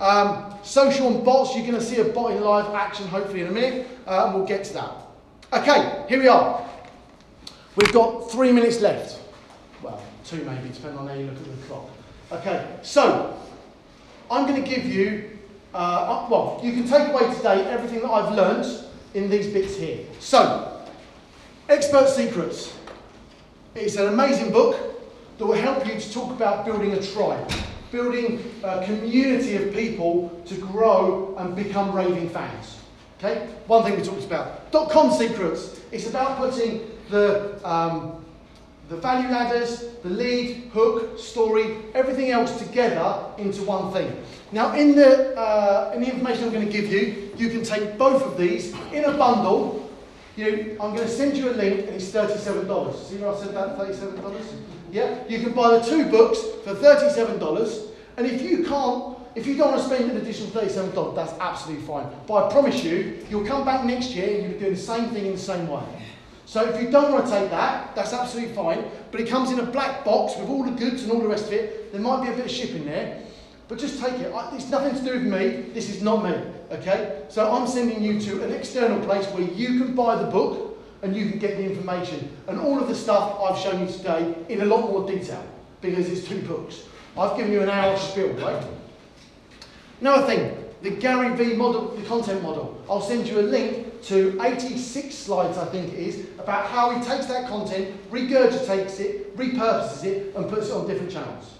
[0.00, 3.48] Um, social and bots, you're going to see a bot in live action hopefully in
[3.48, 4.92] a minute, uh, we'll get to that.
[5.52, 6.64] Okay, here we are.
[7.74, 9.20] We've got three minutes left.
[9.82, 11.90] Well, two maybe, depending on how you look at the clock.
[12.30, 13.36] Okay, so
[14.30, 15.38] I'm going to give you
[15.74, 18.66] uh, uh, well, you can take away today everything that I've learned
[19.14, 20.04] in these bits here.
[20.18, 20.82] So,
[21.68, 22.74] Expert Secrets.
[23.74, 24.76] It's an amazing book
[25.38, 27.50] that will help you to talk about building a tribe,
[27.92, 32.78] building a community of people to grow and become raving fans.
[33.18, 33.46] Okay?
[33.66, 34.72] One thing we talked about.
[34.72, 35.80] Dot com secrets.
[35.92, 38.24] It's about putting the, um,
[38.88, 44.24] the value ladders, the lead, hook, story, everything else together into one thing.
[44.50, 47.98] Now, in the, uh, in the information I'm going to give you, you can take
[47.98, 49.77] both of these in a bundle.
[50.38, 52.94] You know, I'm going to send you a link and it's $37.
[52.94, 54.44] See where I said that, $37?
[54.92, 55.26] Yeah?
[55.28, 57.88] You can buy the two books for $37.
[58.16, 61.84] And if you can't, if you don't want to spend an additional $37, that's absolutely
[61.84, 62.06] fine.
[62.28, 65.08] But I promise you, you'll come back next year and you'll be doing the same
[65.10, 65.82] thing in the same way.
[66.46, 68.84] So if you don't want to take that, that's absolutely fine.
[69.10, 71.48] But it comes in a black box with all the goods and all the rest
[71.48, 71.90] of it.
[71.90, 73.24] There might be a bit of shipping there.
[73.66, 74.32] But just take it.
[74.52, 75.72] It's nothing to do with me.
[75.74, 76.57] This is not me.
[76.70, 77.22] Okay?
[77.28, 81.14] So I'm sending you to an external place where you can buy the book and
[81.14, 82.36] you can get the information.
[82.46, 85.44] And all of the stuff I've shown you today in a lot more detail
[85.80, 86.82] because it's two books.
[87.16, 88.64] I've given you an hour spiel, right?
[90.00, 92.80] Another thing, the Gary V model, the content model.
[92.88, 97.04] I'll send you a link to 86 slides, I think it is, about how he
[97.04, 101.57] takes that content, regurgitates it, repurposes it, and puts it on different channels.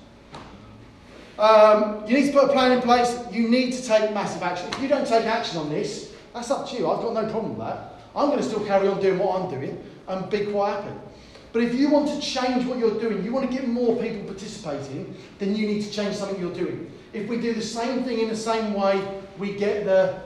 [1.38, 3.16] Um, you need to put a plan in place.
[3.30, 4.68] You need to take massive action.
[4.72, 6.90] If you don't take action on this, that's up to you.
[6.90, 7.94] I've got no problem with that.
[8.16, 10.94] I'm going to still carry on doing what I'm doing and be quite happy.
[11.52, 14.24] But if you want to change what you're doing, you want to get more people
[14.24, 16.92] participating, then you need to change something you're doing.
[17.12, 19.02] If we do the same thing in the same way,
[19.38, 20.20] we get the.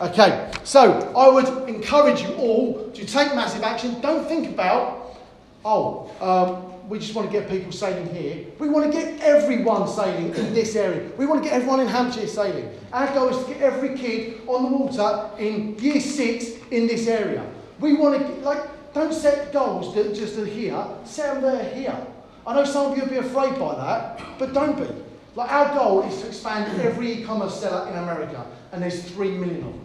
[0.00, 4.00] Okay, so I would encourage you all to take massive action.
[4.00, 5.16] Don't think about,
[5.64, 8.46] oh, um, we just want to get people sailing here.
[8.58, 11.10] We want to get everyone sailing in this area.
[11.18, 12.70] We want to get everyone in Hampshire sailing.
[12.92, 17.08] Our goal is to get every kid on the water in year six in this
[17.08, 17.44] area.
[17.80, 18.62] We want to, like,
[18.94, 22.06] don't set goals that just are here, set them there here.
[22.46, 24.86] I know some of you will be afraid by that, but don't be.
[25.34, 29.58] Like, our goal is to expand every e-commerce seller in America, and there's three million
[29.58, 29.80] of them.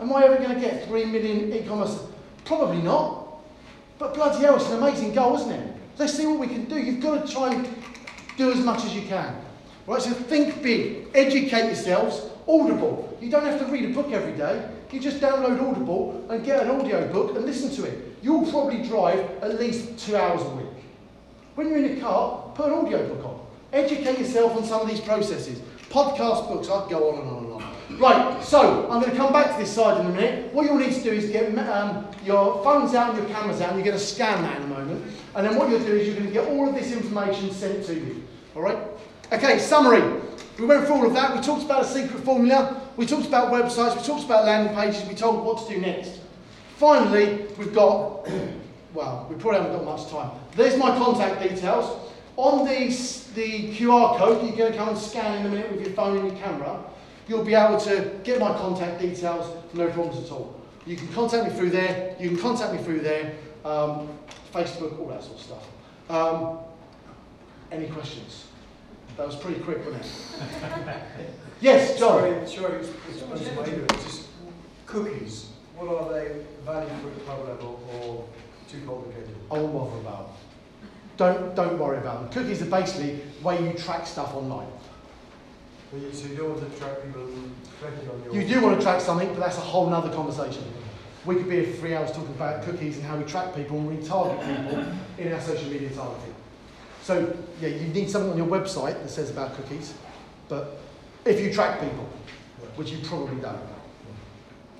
[0.00, 1.98] Am I ever going to get three million e-commerce?
[2.44, 3.23] Probably not.
[3.98, 5.76] But bloody hell, it's an amazing goal, isn't it?
[5.98, 6.76] Let's see what we can do.
[6.76, 7.68] You've got to try and
[8.36, 9.36] do as much as you can.
[9.86, 12.30] Right, so think big, educate yourselves.
[12.48, 13.16] Audible.
[13.20, 14.68] You don't have to read a book every day.
[14.90, 18.16] You just download Audible and get an audio book and listen to it.
[18.22, 20.66] You'll probably drive at least two hours a week.
[21.54, 23.46] When you're in a car, put an audio book on.
[23.72, 25.60] Educate yourself on some of these processes.
[25.90, 27.43] Podcast books, I'd go on and on.
[27.98, 30.52] Right, so I'm going to come back to this side in a minute.
[30.52, 33.68] What you'll need to do is get um, your phones out and your cameras out,
[33.70, 35.04] and you're going to scan that in a moment.
[35.36, 37.84] And then what you'll do is you're going to get all of this information sent
[37.86, 38.24] to you.
[38.56, 38.78] All right?
[39.32, 40.20] Okay, summary.
[40.58, 41.36] We went through all of that.
[41.36, 42.82] We talked about a secret formula.
[42.96, 43.96] We talked about websites.
[43.96, 45.08] We talked about landing pages.
[45.08, 46.18] We told what to do next.
[46.76, 48.28] Finally, we've got,
[48.94, 50.32] well, we probably haven't got much time.
[50.56, 52.12] There's my contact details.
[52.36, 52.88] On the,
[53.36, 55.90] the QR code, that you're going to come and scan in a minute with your
[55.90, 56.84] phone and your camera.
[57.26, 60.60] You'll be able to get my contact details, no problems at all.
[60.86, 62.14] You can contact me through there.
[62.20, 63.34] You can contact me through there.
[63.64, 64.08] Um,
[64.52, 65.66] Facebook, all that sort of stuff.
[66.10, 66.58] Um,
[67.72, 68.46] any questions?
[69.16, 70.10] That was pretty quick, wasn't it?
[71.60, 72.20] yes, John.
[72.20, 74.26] Sorry, sorry, it's, it's, it's, my ignorance, just
[74.86, 75.50] cookies.
[75.76, 78.24] What are they value for at club level or
[78.68, 79.34] too complicated?
[79.50, 80.30] I won't bother about.
[81.16, 82.42] Don't don't worry about them.
[82.42, 84.66] Cookies are basically the way you track stuff online.
[86.12, 87.28] So you, don't want to track people
[87.80, 88.34] clicking on your...
[88.34, 90.64] You do want to track something, but that's a whole nother conversation.
[91.24, 93.78] We could be here for three hours talking about cookies and how we track people
[93.78, 94.84] and retarget people
[95.18, 96.34] in our social media targeting.
[97.02, 99.94] So yeah, you need something on your website that says about cookies,
[100.48, 100.80] but
[101.24, 102.08] if you track people,
[102.76, 103.54] which you probably don't.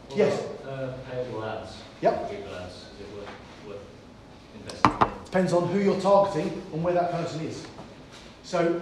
[0.08, 0.40] What Yes.
[0.40, 1.76] about, Uh, payable ads.
[2.00, 2.30] Yep.
[2.30, 3.28] Google ads, is it worth,
[3.68, 3.78] worth
[4.60, 5.24] investing in?
[5.24, 7.64] Depends on who you're targeting and where that person is.
[8.42, 8.80] So,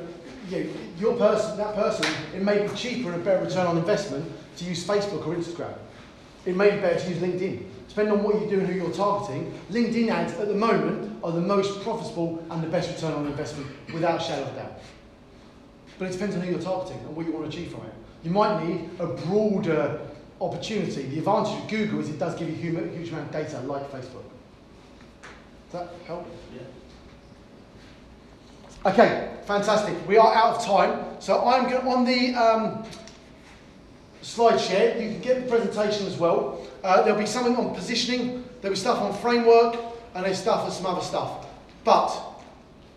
[0.49, 3.77] you know, your person, that person, it may be cheaper and a better return on
[3.79, 5.75] investment to use Facebook or Instagram.
[6.45, 7.65] It may be better to use LinkedIn.
[7.89, 11.33] Depending on what you do and who you're targeting, LinkedIn ads at the moment are
[11.33, 14.81] the most profitable and the best return on investment without a shadow of doubt.
[15.99, 17.93] But it depends on who you're targeting and what you want to achieve from it.
[18.25, 20.01] You might need a broader
[20.41, 21.03] opportunity.
[21.03, 23.61] The advantage of Google is it does give you a huge, huge amount of data
[23.61, 24.25] like Facebook.
[25.71, 26.27] Does that help?
[26.55, 26.63] Yeah.
[28.85, 29.97] Okay, fantastic.
[30.09, 31.05] We are out of time.
[31.21, 32.85] So I'm going on the um,
[34.25, 35.01] SlideShare.
[35.01, 36.67] You can get the presentation as well.
[36.83, 38.45] Uh, there'll be something on positioning.
[38.61, 39.77] There'll be stuff on framework,
[40.17, 41.47] and there's stuff and some other stuff.
[41.85, 42.09] But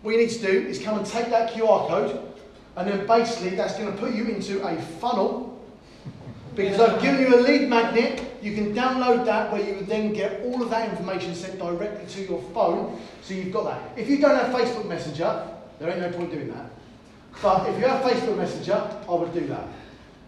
[0.02, 2.34] what you need to do is come and take that QR code,
[2.76, 5.56] And then basically that's going to put you into a funnel
[6.56, 8.24] because I've given you a lead magnet.
[8.42, 12.06] You can download that where you would then get all of that information sent directly
[12.08, 12.98] to your phone.
[13.22, 13.96] So you've got that.
[13.96, 16.70] If you don't have Facebook Messenger, there ain't no point doing that.
[17.42, 19.66] But if you have Facebook Messenger, I would do that.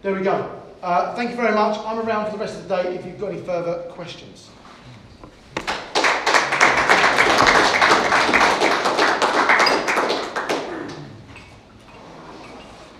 [0.01, 0.61] There we go.
[0.81, 1.77] Uh, thank you very much.
[1.79, 4.49] I'm around for the rest of the day if you've got any further questions.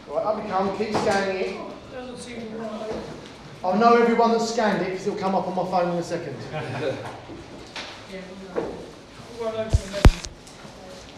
[0.07, 0.77] Right, up you come.
[0.77, 1.69] Keep scanning it.
[3.63, 6.03] I'll know everyone that scanned it because it'll come up on my phone in a
[6.03, 6.35] second.
[8.11, 8.21] Yeah,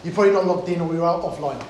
[0.04, 1.64] You're probably not logged in or you're out offline.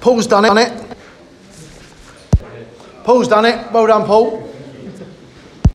[0.00, 0.96] Paul's done it.
[3.04, 3.72] Paul's done it.
[3.72, 4.48] Well done, Paul.